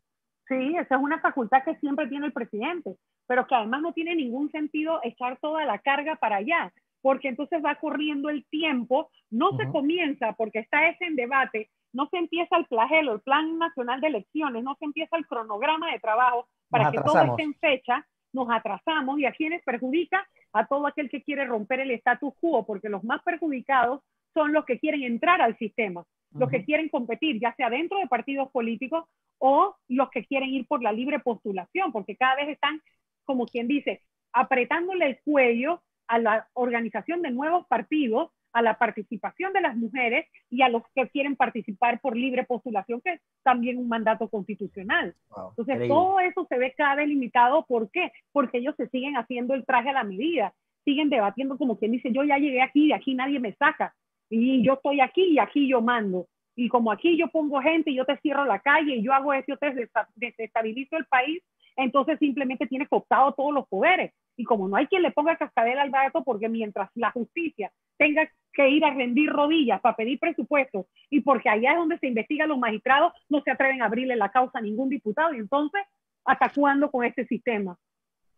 [0.48, 2.96] sí, esa es una facultad que siempre tiene el presidente,
[3.28, 7.62] pero que además no tiene ningún sentido echar toda la carga para allá, porque entonces
[7.62, 12.56] va corriendo el tiempo, no se comienza, porque está ese en debate, no se empieza
[12.56, 16.90] el flagelo, el Plan Nacional de Elecciones, no se empieza el cronograma de trabajo para
[16.90, 21.22] que todo esté en fecha, nos atrasamos y a quienes perjudica a todo aquel que
[21.22, 24.00] quiere romper el status quo, porque los más perjudicados
[24.32, 28.06] son los que quieren entrar al sistema, los que quieren competir, ya sea dentro de
[28.06, 29.04] partidos políticos
[29.38, 32.80] o los que quieren ir por la libre postulación, porque cada vez están,
[33.24, 34.00] como quien dice,
[34.32, 35.82] apretándole el cuello
[36.12, 40.82] a la organización de nuevos partidos a la participación de las mujeres y a los
[40.94, 45.14] que quieren participar por libre postulación, que es también un mandato constitucional.
[45.56, 47.64] Entonces, todo eso se ve cada vez limitado.
[47.66, 48.12] ¿Por qué?
[48.30, 50.52] Porque ellos se siguen haciendo el traje a la medida,
[50.84, 53.94] siguen debatiendo como quien dice, yo ya llegué aquí, y aquí nadie me saca,
[54.28, 56.26] y yo estoy aquí y aquí yo mando.
[56.54, 59.32] Y como aquí yo pongo gente y yo te cierro la calle y yo hago
[59.32, 61.42] eso, yo te desestabilizo el país,
[61.76, 64.12] entonces simplemente tienes cooptado todos los poderes.
[64.36, 68.28] Y como no hay quien le ponga cascabel al gato, porque mientras la justicia tenga
[68.52, 72.48] que ir a rendir rodillas para pedir presupuestos y porque allá es donde se investigan
[72.48, 75.34] los magistrados, no se atreven a abrirle la causa a ningún diputado.
[75.34, 75.82] Y entonces,
[76.24, 77.76] ¿hasta cuándo con este sistema?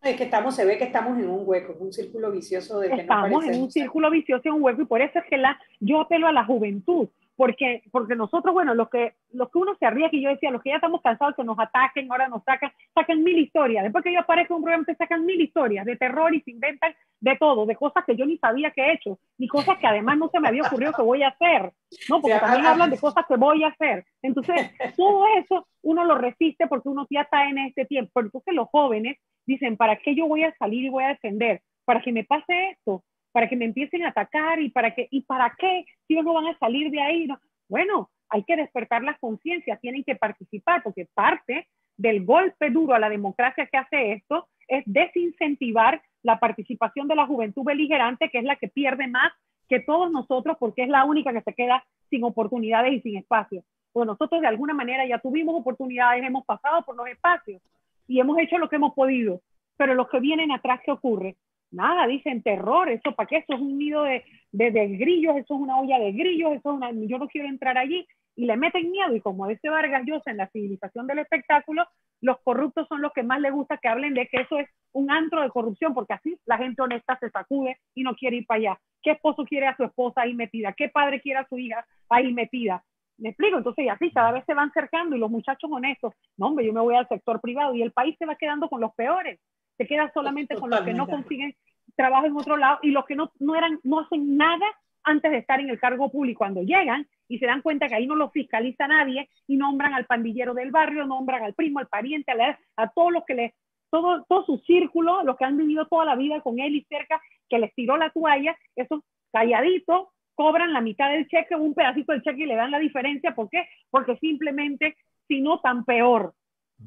[0.03, 3.01] Es que estamos, se ve que estamos en un hueco, un círculo vicioso de que
[3.01, 6.01] Estamos en un círculo vicioso, en un hueco, y por eso es que la, yo
[6.01, 10.11] apelo a la juventud, porque, porque nosotros, bueno, los que, los que uno se ríe,
[10.11, 13.23] que yo decía, los que ya estamos cansados que nos ataquen, ahora nos sacan, sacan
[13.23, 13.83] mil historias.
[13.83, 16.53] Después que yo aparezco en un programa, te sacan mil historias de terror y se
[16.53, 19.87] inventan de todo, de cosas que yo ni sabía que he hecho, ni cosas que
[19.87, 21.73] además no se me había ocurrido que voy a hacer,
[22.09, 22.21] ¿no?
[22.21, 24.05] Porque también hablan de cosas que voy a hacer.
[24.23, 28.21] Entonces, todo eso uno lo resiste porque uno ya está en este tiempo.
[28.21, 31.63] Entonces los jóvenes dicen, ¿para qué yo voy a salir y voy a defender?
[31.85, 33.03] Para que me pase esto
[33.35, 36.35] para que me empiecen a atacar y para qué, y para qué si ellos no
[36.35, 37.27] van a salir de ahí.
[37.69, 41.67] Bueno, hay que despertar las conciencias, tienen que participar, porque parte
[41.97, 47.27] del golpe duro a la democracia que hace esto es desincentivar la participación de la
[47.27, 49.33] juventud beligerante, que es la que pierde más
[49.69, 53.65] que todos nosotros, porque es la única que se queda sin oportunidades y sin espacios.
[53.93, 57.61] Pues nosotros de alguna manera ya tuvimos oportunidades, hemos pasado por los espacios
[58.07, 59.41] y hemos hecho lo que hemos podido,
[59.77, 61.35] pero los que vienen atrás, ¿qué ocurre?
[61.75, 64.23] Nada, dicen terror, eso para qué, eso es un nido de,
[64.53, 68.07] grillos, eso es una olla de grillos, eso es una, yo no quiero entrar allí.
[68.37, 71.85] y le meten miedo y como dice Vargas Llosa en la civilización del espectáculo,
[72.21, 75.11] los corruptos son los que más les gusta que hablen de que eso es un
[75.11, 78.59] antro de corrupción, porque así la gente honesta se sacude y no quiere ir para
[78.59, 78.81] allá.
[79.03, 80.73] ¿Qué esposo quiere a su esposa ahí metida?
[80.73, 82.85] ¿Qué padre quiere a su hija ahí metida?
[83.19, 83.59] ¿Me explico?
[83.59, 86.73] Entonces, y así cada vez se van cercando y los muchachos honestos, no, hombre, yo
[86.73, 89.41] me voy al sector privado y el país se va quedando con los peores.
[89.79, 91.55] Se queda solamente con los que no consiguen
[91.97, 94.67] trabajo en otro lado y los que no, no, eran, no hacen nada
[95.03, 96.39] antes de estar en el cargo público.
[96.39, 100.07] Cuando llegan y se dan cuenta que ahí no lo fiscaliza nadie y nombran al
[100.07, 103.55] pandillero del barrio, nombran al primo, al pariente, a, a todos los que le,
[103.91, 107.21] todo, todo su círculo, los que han vivido toda la vida con él y cerca,
[107.49, 109.01] que les tiró la toalla, esos
[109.33, 113.35] calladitos, cobran la mitad del cheque, un pedacito del cheque y le dan la diferencia.
[113.35, 113.69] ¿Por qué?
[113.91, 114.97] Porque simplemente,
[115.29, 116.35] si no, tan peor.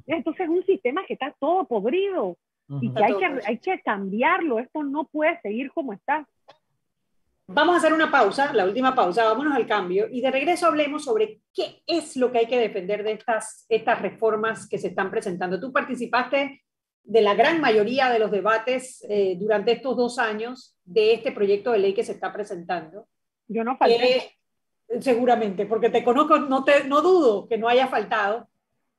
[0.06, 2.38] Entonces es un sistema que está todo podrido
[2.82, 4.59] y que hay, que hay que cambiarlo.
[4.59, 6.28] Esto no puede seguir como está.
[7.49, 11.05] Vamos a hacer una pausa, la última pausa, vámonos al cambio y de regreso hablemos
[11.05, 15.09] sobre qué es lo que hay que defender de estas, estas reformas que se están
[15.09, 15.57] presentando.
[15.57, 16.61] Tú participaste
[17.05, 21.72] de la gran mayoría de los debates eh, durante estos dos años de este proyecto
[21.72, 23.07] de ley que se está presentando.
[23.47, 24.36] Yo no falté.
[24.99, 28.49] seguramente, porque te conozco, no, te, no dudo que no haya faltado.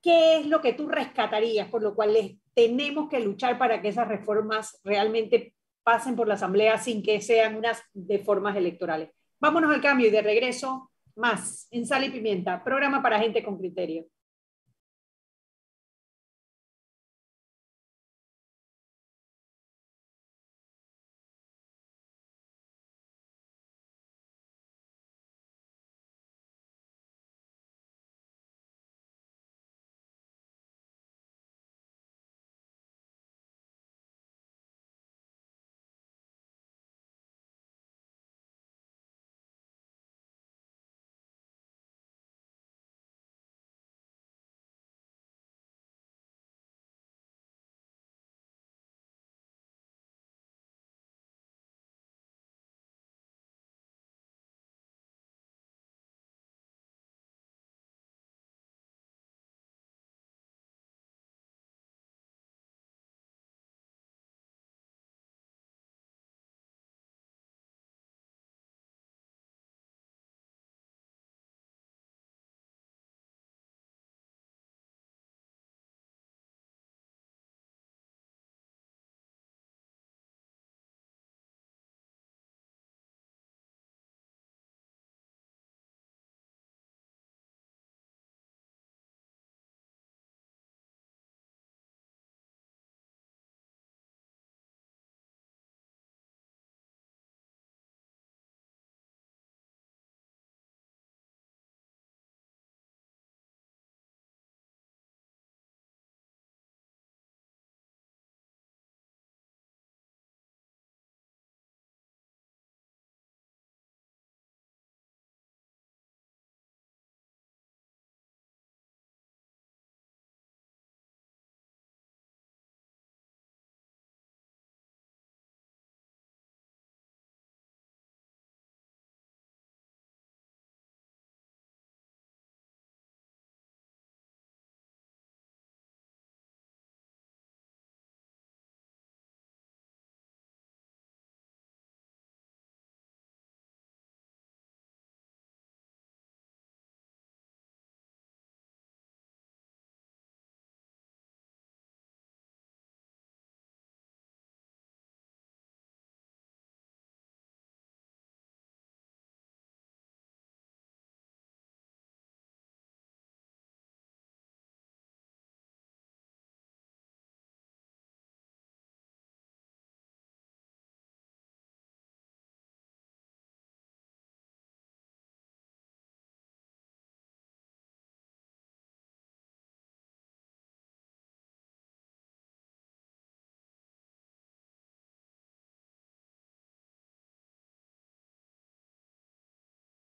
[0.01, 2.17] ¿Qué es lo que tú rescatarías, por lo cual
[2.59, 5.55] tenemos que luchar para que esas reformas realmente
[5.85, 9.11] pasen por la Asamblea sin que sean unas de formas electorales?
[9.41, 13.59] Vámonos al cambio y de regreso más en Sal y Pimienta, programa para gente con
[13.59, 14.07] criterio.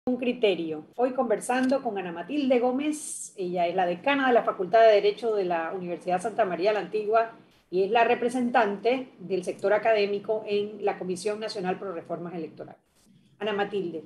[0.08, 0.86] Un criterio.
[0.94, 5.34] Hoy conversando con Ana Matilde Gómez, ella es la decana de la Facultad de Derecho
[5.34, 7.32] de la Universidad Santa María la Antigua
[7.70, 12.80] y es la representante del sector académico en la Comisión Nacional Pro Reformas Electorales.
[13.40, 14.04] Ana Matilde,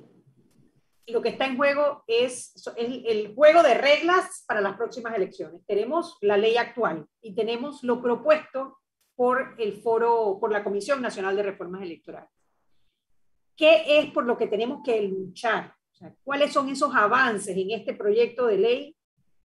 [1.05, 5.61] lo que está en juego es el, el juego de reglas para las próximas elecciones.
[5.67, 8.79] Tenemos la ley actual y tenemos lo propuesto
[9.15, 12.31] por el foro, por la Comisión Nacional de Reformas Electorales.
[13.55, 15.75] ¿Qué es por lo que tenemos que luchar?
[16.23, 18.95] ¿Cuáles son esos avances en este proyecto de ley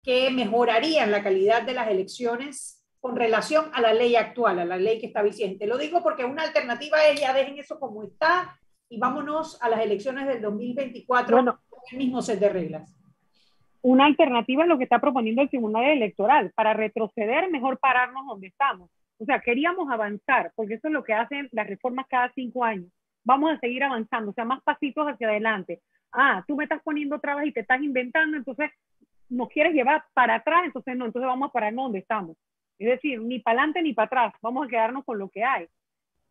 [0.03, 4.77] que mejorarían la calidad de las elecciones con relación a la ley actual, a la
[4.77, 5.67] ley que está vigente?
[5.67, 8.57] Lo digo porque una alternativa es ya dejen eso como está
[8.89, 12.93] y vámonos a las elecciones del 2024 con el mismo set de reglas.
[13.81, 16.51] Una alternativa es lo que está proponiendo el Tribunal Electoral.
[16.55, 18.89] Para retroceder, mejor pararnos donde estamos.
[19.19, 22.91] O sea, queríamos avanzar, porque eso es lo que hacen las reformas cada cinco años.
[23.23, 25.81] Vamos a seguir avanzando, o sea, más pasitos hacia adelante.
[26.11, 28.71] Ah, tú me estás poniendo trabas y te estás inventando, entonces
[29.29, 32.37] nos quieres llevar para atrás, entonces no, entonces vamos a pararnos donde estamos.
[32.79, 35.67] Es decir, ni para adelante ni para atrás, vamos a quedarnos con lo que hay.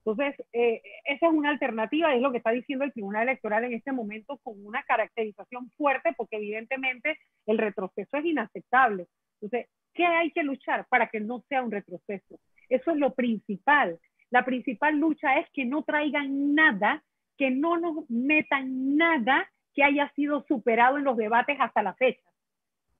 [0.04, 3.74] Entonces, eh, esa es una alternativa, es lo que está diciendo el Tribunal Electoral en
[3.74, 9.08] este momento con una caracterización fuerte, porque evidentemente el retroceso es inaceptable.
[9.40, 12.38] Entonces, ¿qué hay que luchar para que no sea un retroceso?
[12.68, 13.98] Eso es lo principal.
[14.30, 17.02] La principal lucha es que no traigan nada,
[17.36, 22.26] que no nos metan nada que haya sido superado en los debates hasta la fecha.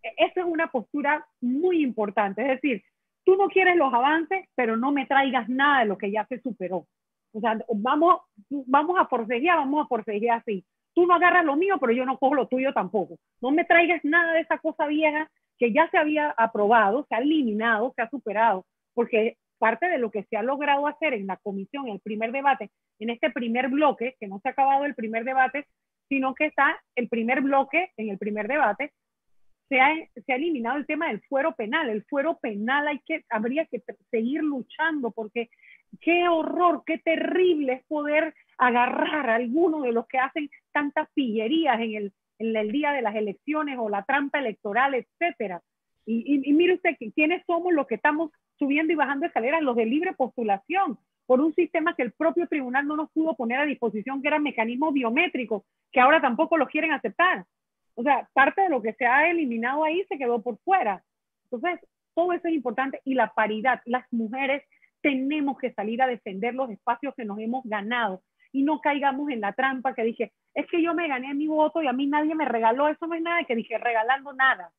[0.03, 2.43] E, esa es una postura muy importante.
[2.43, 2.85] Es decir,
[3.25, 6.39] tú no quieres los avances, pero no me traigas nada de lo que ya se
[6.41, 6.87] superó.
[7.33, 8.21] O sea, vamos,
[8.51, 10.65] vamos a forcejear, vamos a forcejear así.
[10.95, 13.17] Tú no agarras lo mío, pero yo no cojo lo tuyo tampoco.
[13.41, 17.19] No me traigas nada de esa cosa vieja que ya se había aprobado, se ha
[17.19, 18.65] eliminado, se ha superado,
[18.95, 22.33] porque parte de lo que se ha logrado hacer en la comisión, en el primer
[22.33, 25.67] debate, en este primer bloque, que no se ha acabado el primer debate,
[26.09, 28.93] sino que está el primer bloque en el primer debate,
[29.69, 31.89] se ha, se ha eliminado el tema del fuero penal.
[31.89, 35.51] El fuero penal hay que, habría que seguir luchando porque
[36.01, 41.81] qué horror, qué terrible es poder agarrar a alguno de los que hacen tantas pillerías
[41.81, 45.63] en el, en el día de las elecciones o la trampa electoral, etcétera.
[46.05, 49.61] Y, y, mire usted, ¿quiénes somos los que estamos subiendo y bajando escaleras?
[49.63, 53.61] Los de libre postulación, por un sistema que el propio tribunal no nos pudo poner
[53.61, 57.45] a disposición, que era mecanismo biométrico, que ahora tampoco los quieren aceptar.
[57.95, 61.03] O sea, parte de lo que se ha eliminado ahí se quedó por fuera.
[61.45, 61.81] Entonces,
[62.15, 63.81] todo eso es importante y la paridad.
[63.85, 64.63] Las mujeres
[65.01, 68.23] tenemos que salir a defender los espacios que nos hemos ganado
[68.53, 71.83] y no caigamos en la trampa que dije, es que yo me gané mi voto
[71.83, 72.89] y a mí nadie me regaló.
[72.89, 74.73] Eso no es nada que dije, regalando nada.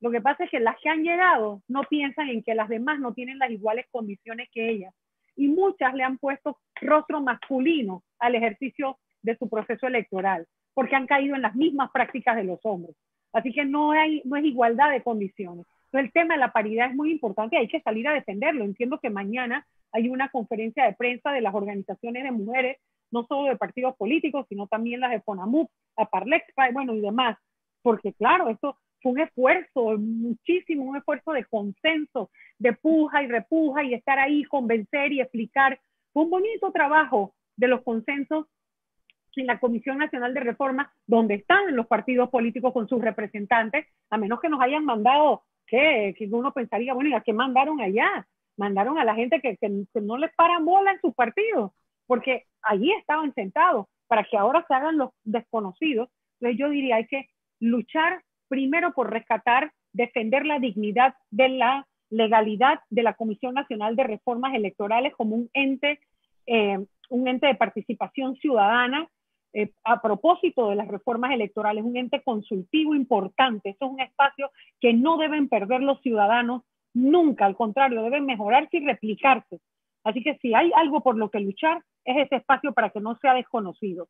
[0.00, 3.00] Lo que pasa es que las que han llegado no piensan en que las demás
[3.00, 4.94] no tienen las iguales condiciones que ellas.
[5.40, 11.06] Y muchas le han puesto rostro masculino al ejercicio de su proceso electoral, porque han
[11.06, 12.94] caído en las mismas prácticas de los hombres.
[13.32, 15.64] Así que no, hay, no es igualdad de condiciones.
[15.86, 18.64] Entonces, el tema de la paridad es muy importante hay que salir a defenderlo.
[18.64, 22.76] Entiendo que mañana hay una conferencia de prensa de las organizaciones de mujeres,
[23.10, 27.38] no solo de partidos políticos, sino también las de FONAMUP, Aparlexpa, bueno, y demás.
[27.80, 33.84] Porque claro, esto fue un esfuerzo, muchísimo, un esfuerzo de consenso, de puja y repuja
[33.84, 35.80] y estar ahí, convencer y explicar.
[36.12, 38.46] Fue un bonito trabajo de los consensos
[39.36, 44.18] en la Comisión Nacional de Reforma, donde están los partidos políticos con sus representantes, a
[44.18, 48.26] menos que nos hayan mandado, que, uno pensaría, bueno, ¿y a qué mandaron allá?
[48.56, 51.72] Mandaron a la gente que, que, que no les paran bola en sus partidos,
[52.06, 56.08] porque allí estaban sentados, para que ahora se hagan los desconocidos.
[56.40, 57.28] Entonces yo diría, hay que
[57.60, 64.02] luchar primero por rescatar, defender la dignidad de la legalidad de la Comisión Nacional de
[64.02, 66.00] Reformas Electorales como un ente,
[66.46, 69.08] eh, un ente de participación ciudadana
[69.52, 73.70] eh, a propósito de las reformas electorales, un ente consultivo importante.
[73.70, 78.78] Eso es un espacio que no deben perder los ciudadanos nunca, al contrario, deben mejorarse
[78.78, 79.60] y replicarse.
[80.02, 83.16] Así que si hay algo por lo que luchar, es ese espacio para que no
[83.18, 84.08] sea desconocido.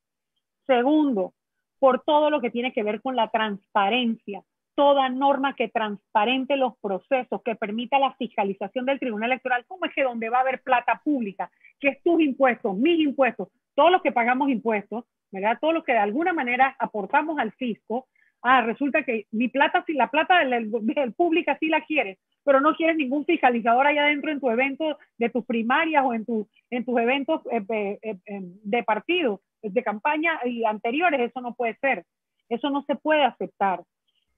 [0.67, 1.35] Segundo,
[1.81, 4.43] por todo lo que tiene que ver con la transparencia.
[4.77, 9.65] Toda norma que transparente los procesos, que permita la fiscalización del Tribunal Electoral.
[9.67, 11.51] ¿Cómo es que donde va a haber plata pública,
[11.81, 15.59] que es tus impuestos, mis impuestos, todos los que pagamos impuestos, ¿verdad?
[15.61, 18.07] Todos los que de alguna manera aportamos al fisco,
[18.43, 22.61] ah, resulta que mi plata, si la plata del, del pública sí la quieres, pero
[22.61, 26.49] no quieres ningún fiscalizador allá adentro en tu evento de tus primarias o en, tu,
[26.71, 31.77] en tus eventos eh, eh, eh, de partido de campaña y anteriores, eso no puede
[31.77, 32.05] ser,
[32.49, 33.83] eso no se puede aceptar.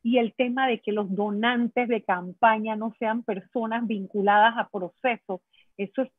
[0.02, 5.40] Y el tema de que los donantes de campaña no sean personas vinculadas a procesos,
[5.76, 6.10] eso es,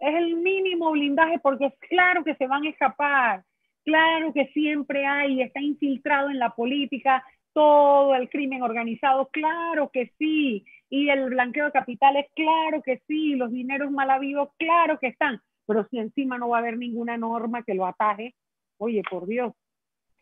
[0.00, 3.44] es el mínimo blindaje porque es claro que se van a escapar,
[3.84, 10.12] claro que siempre hay, está infiltrado en la política todo el crimen organizado, claro que
[10.18, 15.08] sí, y el blanqueo de capitales, claro que sí, los dineros mal habidos, claro que
[15.08, 18.34] están, pero si encima no va a haber ninguna norma que lo ataje,
[18.78, 19.52] oye, por Dios.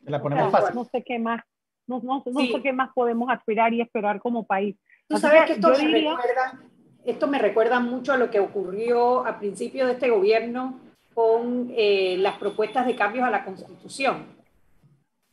[0.00, 0.74] La ponemos fácil.
[0.74, 1.40] No sé qué más,
[1.86, 4.76] no, no, no sé qué más podemos aspirar y esperar como país.
[5.06, 6.60] Tú sabes que esto, me recuerda,
[7.04, 10.80] esto me recuerda mucho a lo que ocurrió a principio de este gobierno
[11.14, 14.26] con eh, las propuestas de cambios a la Constitución.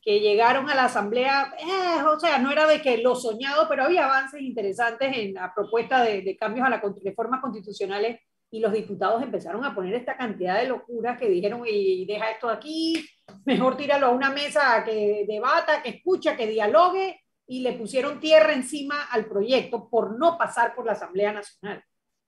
[0.04, 3.86] que llegaron a la Asamblea, eh, o sea, no era de que lo soñado, pero
[3.86, 8.20] había avances interesantes en la propuesta de, de cambios a las reformas constitucionales
[8.54, 12.48] y los diputados empezaron a poner esta cantidad de locuras que dijeron, y deja esto
[12.48, 13.04] aquí,
[13.46, 18.54] mejor tíralo a una mesa que debata, que escucha, que dialogue, y le pusieron tierra
[18.54, 21.84] encima al proyecto por no pasar por la Asamblea Nacional.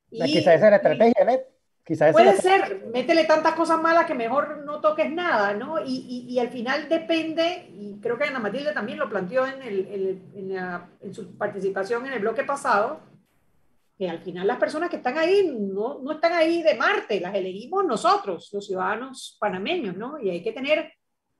[0.09, 1.33] Y, quizá esa es la estrategia, ¿no?
[1.85, 5.75] Quizá puede ser, métele tantas cosas malas que mejor no toques nada, ¿no?
[5.85, 10.23] Y, y, al final depende, y creo que Ana Matilde también lo planteó en, el,
[10.33, 10.57] en,
[11.01, 12.99] en su participación en el bloque pasado,
[13.97, 17.33] que al final las personas que están ahí no, no, están ahí de Marte, las
[17.33, 20.19] elegimos nosotros, los ciudadanos panameños, ¿no?
[20.19, 20.91] Y hay que tener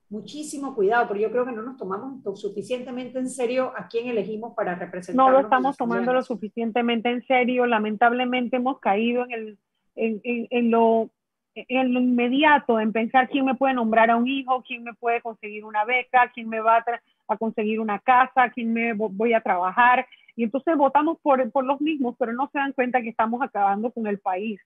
[0.08, 4.54] muchísimo cuidado, porque yo creo que no nos tomamos suficientemente en serio a quién elegimos
[4.54, 5.26] para representar.
[5.26, 9.58] No lo estamos tomando lo suficientemente en serio, lamentablemente hemos caído en, el,
[9.96, 11.10] en, en, lo,
[11.54, 15.20] en lo inmediato, en pensar quién me puede nombrar a un hijo, quién me puede
[15.20, 16.84] conseguir una beca, quién me va a,
[17.28, 21.80] a conseguir una casa, quién me voy a trabajar, y entonces votamos por, por los
[21.80, 24.60] mismos, pero no se dan cuenta que estamos acabando con el país.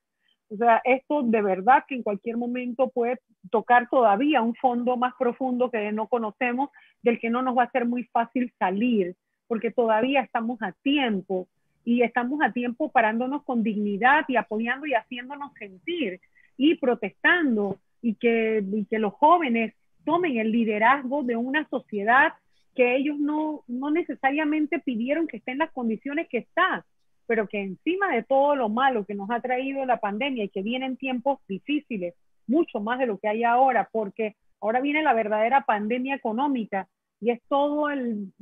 [0.51, 5.15] O sea, esto de verdad que en cualquier momento puede tocar todavía un fondo más
[5.17, 6.71] profundo que no conocemos,
[7.03, 9.15] del que no nos va a ser muy fácil salir,
[9.47, 11.47] porque todavía estamos a tiempo
[11.85, 16.21] y estamos a tiempo parándonos con dignidad y apoyando y haciéndonos sentir
[16.57, 22.33] y protestando y que, y que los jóvenes tomen el liderazgo de una sociedad
[22.81, 26.87] que ellos no, no necesariamente pidieron que esté en las condiciones que está,
[27.27, 30.63] pero que encima de todo lo malo que nos ha traído la pandemia y que
[30.63, 32.15] vienen tiempos difíciles,
[32.47, 36.89] mucho más de lo que hay ahora, porque ahora viene la verdadera pandemia económica
[37.21, 38.33] y es todo el,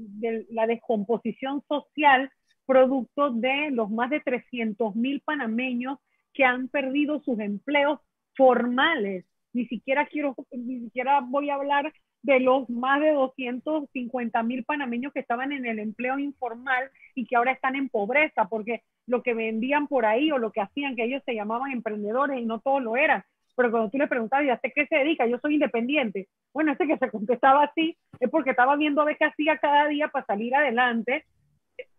[0.51, 2.31] la descomposición social
[2.65, 5.99] producto de los más de 300 mil panameños
[6.33, 7.99] que han perdido sus empleos
[8.37, 9.25] formales.
[9.53, 11.93] Ni siquiera quiero, ni siquiera voy a hablar
[12.23, 17.37] de los más de 250 mil panameños que estaban en el empleo informal y que
[17.37, 21.05] ahora están en pobreza, porque lo que vendían por ahí o lo que hacían, que
[21.05, 23.25] ellos se llamaban emprendedores y no todos lo eran.
[23.57, 25.27] Pero cuando tú le preguntabas, ¿y a qué se dedica?
[25.27, 26.29] Yo soy independiente.
[26.53, 29.89] Bueno, ese que se contestaba así es porque estaba viendo a ver qué hacía cada
[29.89, 31.25] día para salir adelante.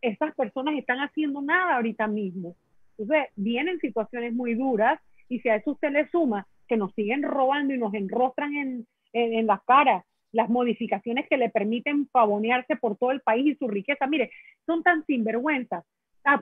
[0.01, 2.55] Esas personas están haciendo nada ahorita mismo.
[2.97, 7.23] Entonces, vienen situaciones muy duras y si a eso usted le suma que nos siguen
[7.23, 12.75] robando y nos enrostran en, en, en las caras las modificaciones que le permiten pavonearse
[12.75, 14.07] por todo el país y su riqueza.
[14.07, 14.31] Mire,
[14.65, 15.83] son tan sinvergüenzas,
[16.23, 16.41] ah,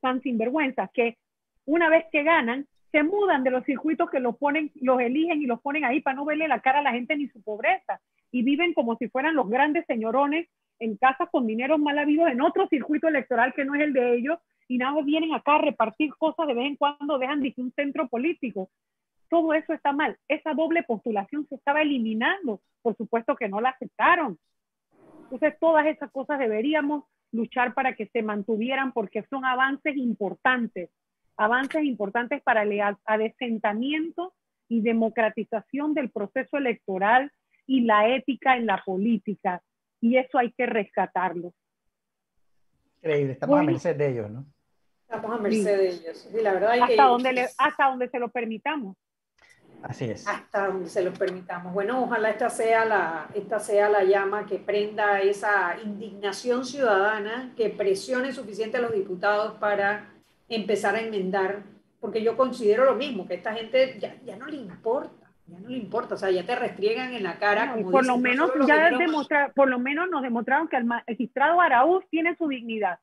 [0.00, 1.16] tan sinvergüenzas que
[1.64, 5.46] una vez que ganan, se mudan de los circuitos que los ponen, los eligen y
[5.46, 8.00] los ponen ahí para no verle la cara a la gente ni su pobreza.
[8.30, 10.48] Y viven como si fueran los grandes señorones
[10.78, 14.16] en casas con dinero mal habidos en otro circuito electoral que no es el de
[14.16, 14.38] ellos
[14.68, 18.06] y nada vienen acá a repartir cosas de vez en cuando, dejan de un centro
[18.08, 18.70] político
[19.28, 20.18] todo eso está mal.
[20.28, 22.60] Esa doble postulación se estaba eliminando.
[22.82, 24.38] Por supuesto que no la aceptaron.
[25.24, 30.90] Entonces, todas esas cosas deberíamos luchar para que se mantuvieran porque son avances importantes,
[31.36, 34.32] avances importantes para el adesentamiento
[34.68, 37.30] y democratización del proceso electoral
[37.66, 39.62] y la ética en la política.
[40.00, 41.52] Y eso hay que rescatarlo.
[42.96, 44.46] Increíble, estamos a merced de ellos, ¿no?
[45.02, 46.30] Estamos a merced de ellos.
[46.32, 48.96] Y la verdad hasta, donde hasta donde se lo permitamos.
[49.82, 50.26] Así es.
[50.26, 51.72] Hasta donde se lo permitamos.
[51.72, 57.70] Bueno, ojalá esta sea la, esta sea la llama que prenda esa indignación ciudadana, que
[57.70, 60.10] presione suficiente a los diputados para
[60.48, 61.62] empezar a enmendar,
[62.00, 65.68] porque yo considero lo mismo, que esta gente ya, ya no le importa, ya no
[65.68, 67.76] le importa, o sea, ya te restriegan en la cara.
[67.90, 72.36] por lo menos ya demostrar, por lo menos nos demostraron que el magistrado Araúz tiene
[72.36, 72.98] su dignidad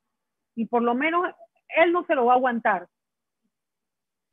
[0.56, 1.26] y por lo menos
[1.78, 2.88] él no se lo va a aguantar.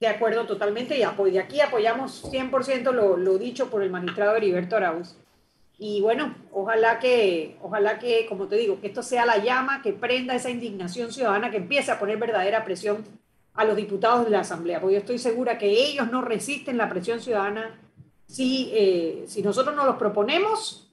[0.02, 0.96] De acuerdo, totalmente.
[0.96, 5.14] Y de aquí apoyamos 100% lo, lo dicho por el magistrado Heriberto Arauz.
[5.78, 9.92] Y bueno, ojalá que, ojalá que, como te digo, que esto sea la llama que
[9.92, 13.04] prenda esa indignación ciudadana, que empiece a poner verdadera presión
[13.54, 16.88] a los diputados de la Asamblea, porque yo estoy segura que ellos no resisten la
[16.88, 17.80] presión ciudadana.
[18.26, 20.92] Si, eh, si nosotros no los proponemos,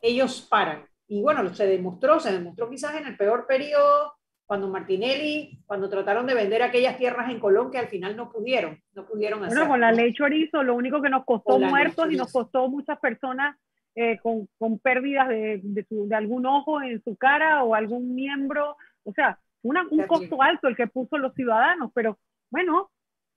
[0.00, 0.86] ellos paran.
[1.08, 4.15] Y bueno, se demostró, se demostró quizás en el peor periodo
[4.46, 8.80] cuando Martinelli, cuando trataron de vender aquellas tierras en Colón que al final no pudieron,
[8.94, 9.58] no pudieron hacer.
[9.58, 12.98] Bueno, con la ley chorizo, lo único que nos costó muertos y nos costó muchas
[13.00, 13.56] personas
[13.96, 19.12] eh, con, con, pérdidas de, de, algún ojo en su cara o algún miembro, o
[19.12, 22.18] sea, una, un costo alto el que puso los ciudadanos, pero
[22.50, 22.90] bueno,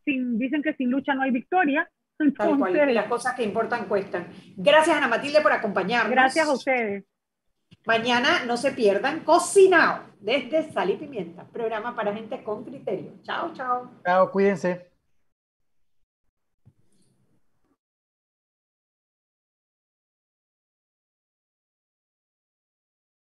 [0.06, 1.90] sin, dicen que sin lucha no hay victoria.
[2.20, 4.28] Entonces, las cosas que importan cuestan.
[4.58, 6.12] Gracias Ana Matilde por acompañarnos.
[6.12, 7.06] Gracias a ustedes.
[7.86, 13.14] Mañana no se pierdan Cocinado desde Sal y Pimienta, programa para gente con criterio.
[13.24, 13.90] Chao, chao.
[14.06, 14.89] Chao, cuídense.